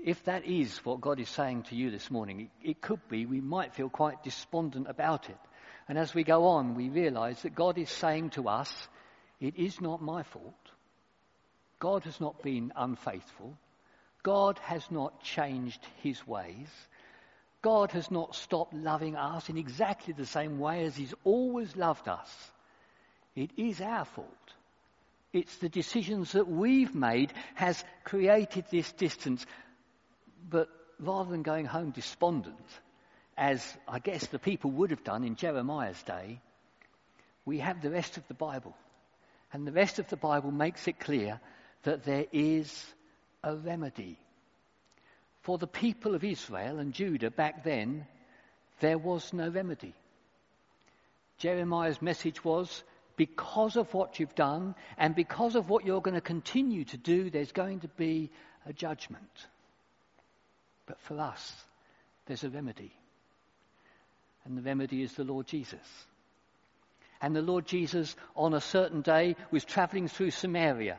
if 0.03 0.25
that 0.25 0.47
is 0.47 0.79
what 0.85 1.01
God 1.01 1.19
is 1.19 1.29
saying 1.29 1.65
to 1.65 1.75
you 1.75 1.91
this 1.91 2.11
morning, 2.13 2.43
it, 2.43 2.71
it, 2.71 2.81
could 2.81 3.01
be 3.09 3.27
we 3.27 3.41
might 3.41 3.75
feel 3.75 3.89
quite 3.89 4.23
despondent 4.23 4.87
about 4.89 5.29
it. 5.29 5.39
And 5.89 5.99
as 5.99 6.15
we 6.15 6.23
go 6.23 6.47
on, 6.47 6.77
we 6.77 6.89
realize 6.89 7.43
that 7.43 7.55
God 7.55 7.77
is 7.77 7.91
saying 7.91 8.31
to 8.31 8.49
us, 8.49 8.73
it 9.41 9.57
is 9.57 9.81
not 9.81 10.01
my 10.01 10.23
fault. 10.23 10.55
God 11.81 12.05
has 12.05 12.21
not 12.21 12.41
been 12.41 12.73
unfaithful. 12.77 13.59
God 14.23 14.59
has 14.61 14.89
not 14.91 15.23
changed 15.23 15.85
his 16.03 16.25
ways. 16.27 16.69
God 17.63 17.91
has 17.93 18.11
not 18.11 18.37
stopped 18.37 18.75
loving 18.75 19.17
us 19.17 19.49
in 19.49 19.59
exactly 19.59 20.15
the 20.15 20.27
same 20.27 20.61
way 20.61 20.85
as 20.85 20.97
he's 20.97 21.15
always 21.25 21.75
loved 21.77 22.07
us. 22.07 22.51
It 23.35 23.51
is 23.57 23.81
our 23.81 24.05
fault. 24.05 24.29
It's 25.37 25.59
the 25.59 25.69
decisions 25.69 26.33
that 26.33 26.49
we've 26.49 26.95
made 26.95 27.31
has 27.57 27.85
created 28.05 28.65
this 28.71 28.91
distance. 28.93 29.45
But 30.49 30.71
rather 30.99 31.31
than 31.31 31.43
going 31.43 31.67
home 31.67 31.91
despondent, 31.91 32.57
as 33.37 33.63
I 33.87 33.99
guess 33.99 34.27
the 34.29 34.39
people 34.39 34.71
would 34.71 34.91
have 34.93 35.05
done 35.05 35.25
in 35.25 35.37
Jeremiah's 35.37 36.03
day, 36.05 36.41
we 37.45 37.59
have 37.59 37.83
the 37.83 37.91
rest 37.91 38.17
of 38.17 38.27
the 38.29 38.35
Bible. 38.35 38.75
And 39.53 39.67
the 39.67 39.73
rest 39.73 39.99
of 39.99 40.09
the 40.09 40.17
Bible 40.17 40.51
makes 40.51 40.89
it 40.89 40.99
clear 40.99 41.39
that 41.83 42.05
there 42.05 42.25
is 42.33 42.87
a 43.45 43.55
remedy. 43.55 44.19
For 45.43 45.59
the 45.59 45.67
people 45.67 46.15
of 46.15 46.25
Israel 46.25 46.79
and 46.79 46.95
Judah 46.95 47.31
back 47.31 47.63
then, 47.63 48.07
there 48.81 48.97
was 48.97 49.35
no 49.35 49.51
remedy. 49.51 49.93
Jeremiah's 51.37 52.01
message 52.01 52.43
was 52.43 52.83
because 53.17 53.77
of 53.77 53.93
what 53.95 54.21
you've 54.21 54.35
done 54.35 54.75
and 54.99 55.15
because 55.15 55.57
of 55.57 55.69
what 55.69 55.85
you're 55.85 56.01
going 56.01 56.15
to 56.15 56.21
continue 56.21 56.85
to 56.85 56.97
do, 56.97 57.31
there's 57.31 57.53
going 57.53 57.81
to 57.81 57.89
be 57.89 58.31
a 58.67 58.73
judgment. 58.73 59.23
But 60.87 61.01
for 61.01 61.19
us, 61.19 61.55
there's 62.27 62.45
a 62.45 62.51
remedy. 62.51 62.93
And 64.45 64.57
the 64.57 64.63
remedy 64.63 65.03
is 65.03 65.13
the 65.15 65.25
Lord 65.25 65.47
Jesus. 65.47 65.81
And 67.21 67.35
the 67.35 67.43
Lord 67.43 67.67
Jesus, 67.67 68.15
on 68.35 68.55
a 68.55 68.61
certain 68.61 69.01
day, 69.01 69.37
was 69.51 69.65
traveling 69.65 70.09
through 70.09 70.31
Samaria. 70.31 70.99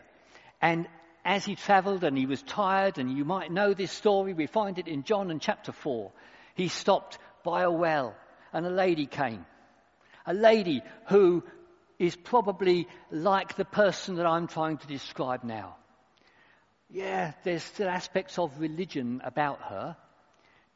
And 0.62 0.88
as 1.23 1.45
he 1.45 1.56
traveled 1.56 2.03
and 2.03 2.17
he 2.17 2.25
was 2.25 2.41
tired, 2.41 2.97
and 2.97 3.15
you 3.15 3.23
might 3.23 3.51
know 3.51 3.73
this 3.73 3.91
story, 3.91 4.34
we 4.34 4.47
find 4.47 4.80
it 4.80 4.88
in 4.88 5.03
John 5.03 5.30
and 5.30 5.41
chapter 5.41 5.71
4. 5.71 6.12
He 6.56 6.69
stopped 6.69 7.19
by 7.43 7.62
a 7.62 7.71
well, 7.71 8.15
and 8.51 8.65
a 8.65 8.71
lady 8.71 9.06
came. 9.06 9.45
A 10.25 10.34
lady 10.34 10.82
who 11.08 11.43
is 11.99 12.15
probably 12.15 12.88
like 13.12 13.55
the 13.55 13.65
person 13.65 14.15
that 14.15 14.25
I'm 14.25 14.47
trying 14.47 14.77
to 14.77 14.88
describe 14.88 15.43
now. 15.43 15.75
Yeah, 16.89 17.33
there's 17.43 17.63
still 17.63 17.89
aspects 17.89 18.38
of 18.38 18.60
religion 18.60 19.21
about 19.23 19.62
her 19.63 19.97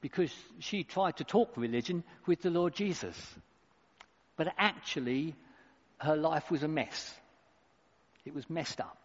because 0.01 0.33
she 0.59 0.83
tried 0.83 1.17
to 1.17 1.23
talk 1.23 1.55
religion 1.55 2.03
with 2.25 2.41
the 2.41 2.49
Lord 2.49 2.75
Jesus. 2.75 3.15
But 4.35 4.53
actually, 4.57 5.35
her 5.99 6.17
life 6.17 6.49
was 6.49 6.63
a 6.63 6.67
mess. 6.67 7.13
It 8.25 8.33
was 8.33 8.49
messed 8.49 8.81
up. 8.81 8.97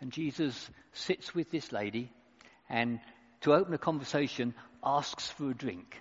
And 0.00 0.10
Jesus 0.10 0.70
sits 0.92 1.34
with 1.34 1.50
this 1.50 1.72
lady 1.72 2.10
and, 2.68 3.00
to 3.42 3.52
open 3.52 3.74
a 3.74 3.78
conversation, 3.78 4.54
asks 4.82 5.28
for 5.28 5.50
a 5.50 5.54
drink. 5.54 6.00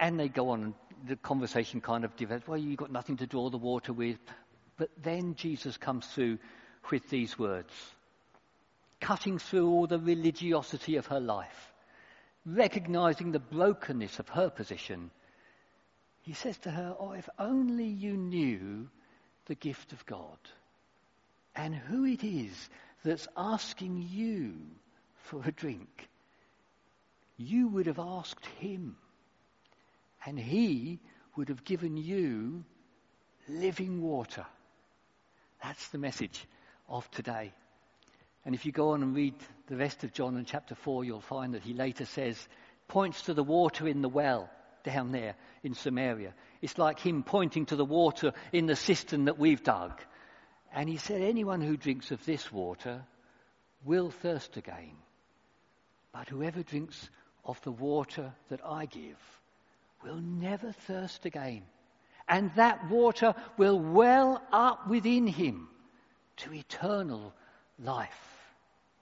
And 0.00 0.18
they 0.18 0.28
go 0.28 0.50
on, 0.50 0.74
the 1.06 1.16
conversation 1.16 1.80
kind 1.80 2.04
of 2.04 2.16
develops. 2.16 2.48
Well, 2.48 2.58
you've 2.58 2.76
got 2.76 2.92
nothing 2.92 3.16
to 3.18 3.26
draw 3.26 3.50
the 3.50 3.58
water 3.58 3.92
with. 3.92 4.18
But 4.76 4.90
then 5.02 5.34
Jesus 5.34 5.76
comes 5.76 6.06
through 6.06 6.38
with 6.90 7.08
these 7.08 7.38
words, 7.38 7.72
cutting 9.00 9.38
through 9.38 9.68
all 9.68 9.86
the 9.86 9.98
religiosity 9.98 10.96
of 10.96 11.06
her 11.06 11.20
life, 11.20 11.72
recognizing 12.44 13.32
the 13.32 13.40
brokenness 13.40 14.18
of 14.18 14.28
her 14.28 14.50
position. 14.50 15.10
He 16.22 16.34
says 16.34 16.58
to 16.58 16.70
her, 16.70 16.94
Oh, 16.98 17.12
if 17.12 17.28
only 17.38 17.86
you 17.86 18.16
knew 18.16 18.88
the 19.46 19.54
gift 19.54 19.92
of 19.92 20.04
God 20.06 20.38
and 21.54 21.74
who 21.74 22.04
it 22.04 22.22
is 22.22 22.68
that's 23.04 23.28
asking 23.36 24.06
you 24.10 24.54
for 25.24 25.42
a 25.44 25.52
drink, 25.52 26.08
you 27.36 27.68
would 27.68 27.86
have 27.86 27.98
asked 27.98 28.44
him, 28.58 28.96
and 30.26 30.38
he 30.38 30.98
would 31.36 31.48
have 31.48 31.64
given 31.64 31.96
you 31.96 32.64
living 33.48 34.02
water. 34.02 34.44
That's 35.62 35.88
the 35.88 35.98
message 35.98 36.44
of 36.88 37.08
today. 37.12 37.52
And 38.44 38.54
if 38.54 38.66
you 38.66 38.72
go 38.72 38.90
on 38.90 39.02
and 39.02 39.14
read 39.14 39.34
the 39.68 39.76
rest 39.76 40.04
of 40.04 40.12
John 40.12 40.36
in 40.36 40.44
chapter 40.44 40.74
4, 40.74 41.04
you'll 41.04 41.20
find 41.20 41.54
that 41.54 41.62
he 41.62 41.74
later 41.74 42.04
says, 42.04 42.36
points 42.88 43.22
to 43.22 43.34
the 43.34 43.44
water 43.44 43.86
in 43.86 44.02
the 44.02 44.08
well 44.08 44.50
down 44.84 45.12
there 45.12 45.36
in 45.62 45.74
Samaria. 45.74 46.34
It's 46.60 46.78
like 46.78 46.98
him 46.98 47.22
pointing 47.22 47.66
to 47.66 47.76
the 47.76 47.84
water 47.84 48.32
in 48.52 48.66
the 48.66 48.76
cistern 48.76 49.26
that 49.26 49.38
we've 49.38 49.62
dug. 49.62 50.00
And 50.72 50.88
he 50.88 50.96
said, 50.96 51.22
Anyone 51.22 51.60
who 51.60 51.76
drinks 51.76 52.10
of 52.10 52.24
this 52.24 52.52
water 52.52 53.04
will 53.84 54.10
thirst 54.10 54.56
again. 54.56 54.96
But 56.12 56.28
whoever 56.28 56.62
drinks 56.62 57.10
of 57.44 57.60
the 57.62 57.72
water 57.72 58.32
that 58.48 58.60
I 58.64 58.86
give 58.86 59.18
will 60.06 60.20
never 60.20 60.72
thirst 60.72 61.26
again. 61.26 61.62
And 62.28 62.50
that 62.56 62.88
water 62.90 63.34
will 63.56 63.78
well 63.78 64.42
up 64.52 64.88
within 64.88 65.26
him 65.26 65.68
to 66.38 66.52
eternal 66.52 67.32
life. 67.78 68.08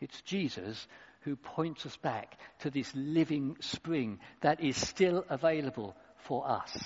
It's 0.00 0.20
Jesus 0.22 0.86
who 1.20 1.36
points 1.36 1.86
us 1.86 1.96
back 1.96 2.38
to 2.60 2.70
this 2.70 2.90
living 2.94 3.56
spring 3.60 4.18
that 4.42 4.60
is 4.60 4.76
still 4.76 5.24
available 5.28 5.96
for 6.16 6.46
us. 6.46 6.76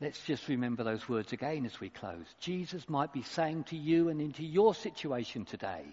Let's 0.00 0.20
just 0.24 0.48
remember 0.48 0.82
those 0.82 1.08
words 1.08 1.32
again 1.32 1.66
as 1.66 1.78
we 1.78 1.90
close. 1.90 2.26
Jesus 2.40 2.88
might 2.88 3.12
be 3.12 3.22
saying 3.22 3.64
to 3.64 3.76
you 3.76 4.08
and 4.08 4.20
into 4.20 4.42
your 4.42 4.74
situation 4.74 5.44
today, 5.44 5.84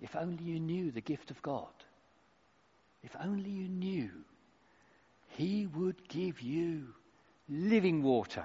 if 0.00 0.14
only 0.16 0.44
you 0.44 0.60
knew 0.60 0.90
the 0.90 1.00
gift 1.00 1.30
of 1.30 1.40
God, 1.40 1.72
if 3.02 3.14
only 3.24 3.50
you 3.50 3.68
knew, 3.68 4.10
He 5.38 5.68
would 5.68 6.08
give 6.08 6.40
you 6.40 6.88
living 7.48 8.02
water 8.02 8.44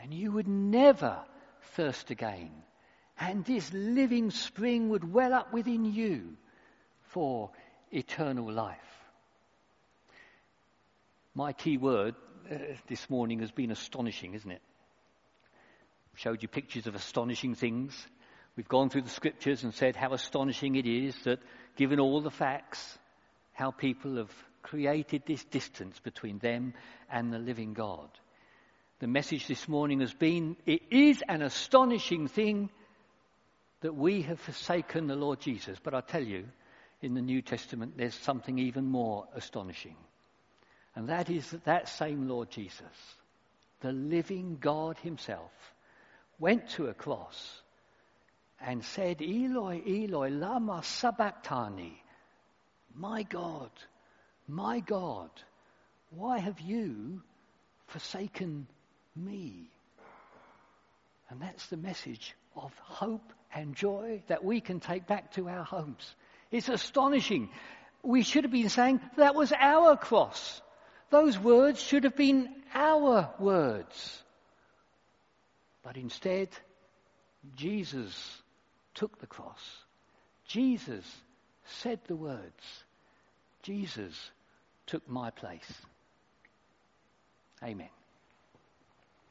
and 0.00 0.12
you 0.12 0.32
would 0.32 0.48
never 0.48 1.20
thirst 1.76 2.10
again. 2.10 2.50
And 3.20 3.44
this 3.44 3.72
living 3.72 4.32
spring 4.32 4.88
would 4.88 5.12
well 5.12 5.32
up 5.32 5.52
within 5.52 5.84
you 5.84 6.36
for 7.02 7.52
eternal 7.92 8.50
life. 8.50 8.76
My 11.36 11.52
key 11.52 11.78
word 11.78 12.16
uh, 12.50 12.56
this 12.88 13.08
morning 13.08 13.38
has 13.38 13.52
been 13.52 13.70
astonishing, 13.70 14.34
isn't 14.34 14.50
it? 14.50 14.62
Showed 16.16 16.42
you 16.42 16.48
pictures 16.48 16.88
of 16.88 16.96
astonishing 16.96 17.54
things. 17.54 17.94
We've 18.56 18.66
gone 18.66 18.90
through 18.90 19.02
the 19.02 19.08
scriptures 19.08 19.62
and 19.62 19.72
said 19.72 19.94
how 19.94 20.12
astonishing 20.14 20.74
it 20.74 20.84
is 20.84 21.14
that, 21.22 21.38
given 21.76 22.00
all 22.00 22.20
the 22.20 22.28
facts, 22.32 22.98
how 23.52 23.70
people 23.70 24.16
have 24.16 24.34
created 24.62 25.22
this 25.26 25.44
distance 25.44 25.98
between 26.00 26.38
them 26.38 26.74
and 27.10 27.32
the 27.32 27.38
living 27.38 27.74
God. 27.74 28.08
The 29.00 29.06
message 29.06 29.46
this 29.48 29.68
morning 29.68 30.00
has 30.00 30.14
been 30.14 30.56
it 30.64 30.82
is 30.90 31.22
an 31.28 31.42
astonishing 31.42 32.28
thing 32.28 32.70
that 33.80 33.94
we 33.94 34.22
have 34.22 34.38
forsaken 34.40 35.08
the 35.08 35.16
Lord 35.16 35.40
Jesus. 35.40 35.78
But 35.82 35.94
I 35.94 36.00
tell 36.00 36.22
you, 36.22 36.44
in 37.00 37.14
the 37.14 37.20
New 37.20 37.42
Testament, 37.42 37.94
there's 37.96 38.14
something 38.14 38.58
even 38.58 38.86
more 38.86 39.26
astonishing. 39.34 39.96
And 40.94 41.08
that 41.08 41.30
is 41.30 41.50
that 41.50 41.64
that 41.64 41.88
same 41.88 42.28
Lord 42.28 42.50
Jesus, 42.50 43.16
the 43.80 43.92
living 43.92 44.58
God 44.60 44.98
himself, 44.98 45.50
went 46.38 46.68
to 46.70 46.86
a 46.86 46.94
cross 46.94 47.62
and 48.60 48.84
said, 48.84 49.20
Eloi, 49.20 49.82
Eloi, 49.84 50.28
lama 50.30 50.82
sabachthani. 50.84 52.00
My 52.94 53.22
God, 53.22 53.70
my 54.48 54.80
God, 54.80 55.30
why 56.10 56.38
have 56.38 56.60
you 56.60 57.22
forsaken 57.86 58.66
me? 59.16 59.68
And 61.30 61.40
that's 61.40 61.66
the 61.68 61.76
message 61.76 62.34
of 62.56 62.72
hope 62.78 63.32
and 63.54 63.74
joy 63.74 64.22
that 64.28 64.44
we 64.44 64.60
can 64.60 64.80
take 64.80 65.06
back 65.06 65.32
to 65.32 65.48
our 65.48 65.64
homes. 65.64 66.14
It's 66.50 66.68
astonishing. 66.68 67.48
We 68.02 68.22
should 68.22 68.44
have 68.44 68.52
been 68.52 68.68
saying 68.68 69.00
that 69.16 69.34
was 69.34 69.52
our 69.52 69.96
cross. 69.96 70.60
Those 71.10 71.38
words 71.38 71.80
should 71.80 72.04
have 72.04 72.16
been 72.16 72.48
our 72.74 73.32
words. 73.38 74.22
But 75.82 75.96
instead, 75.96 76.48
Jesus 77.56 78.42
took 78.94 79.18
the 79.18 79.26
cross. 79.26 79.60
Jesus 80.46 81.04
said 81.64 82.00
the 82.06 82.16
words. 82.16 82.84
Jesus 83.62 84.30
took 84.86 85.08
my 85.08 85.30
place. 85.30 85.72
Amen. 87.62 87.88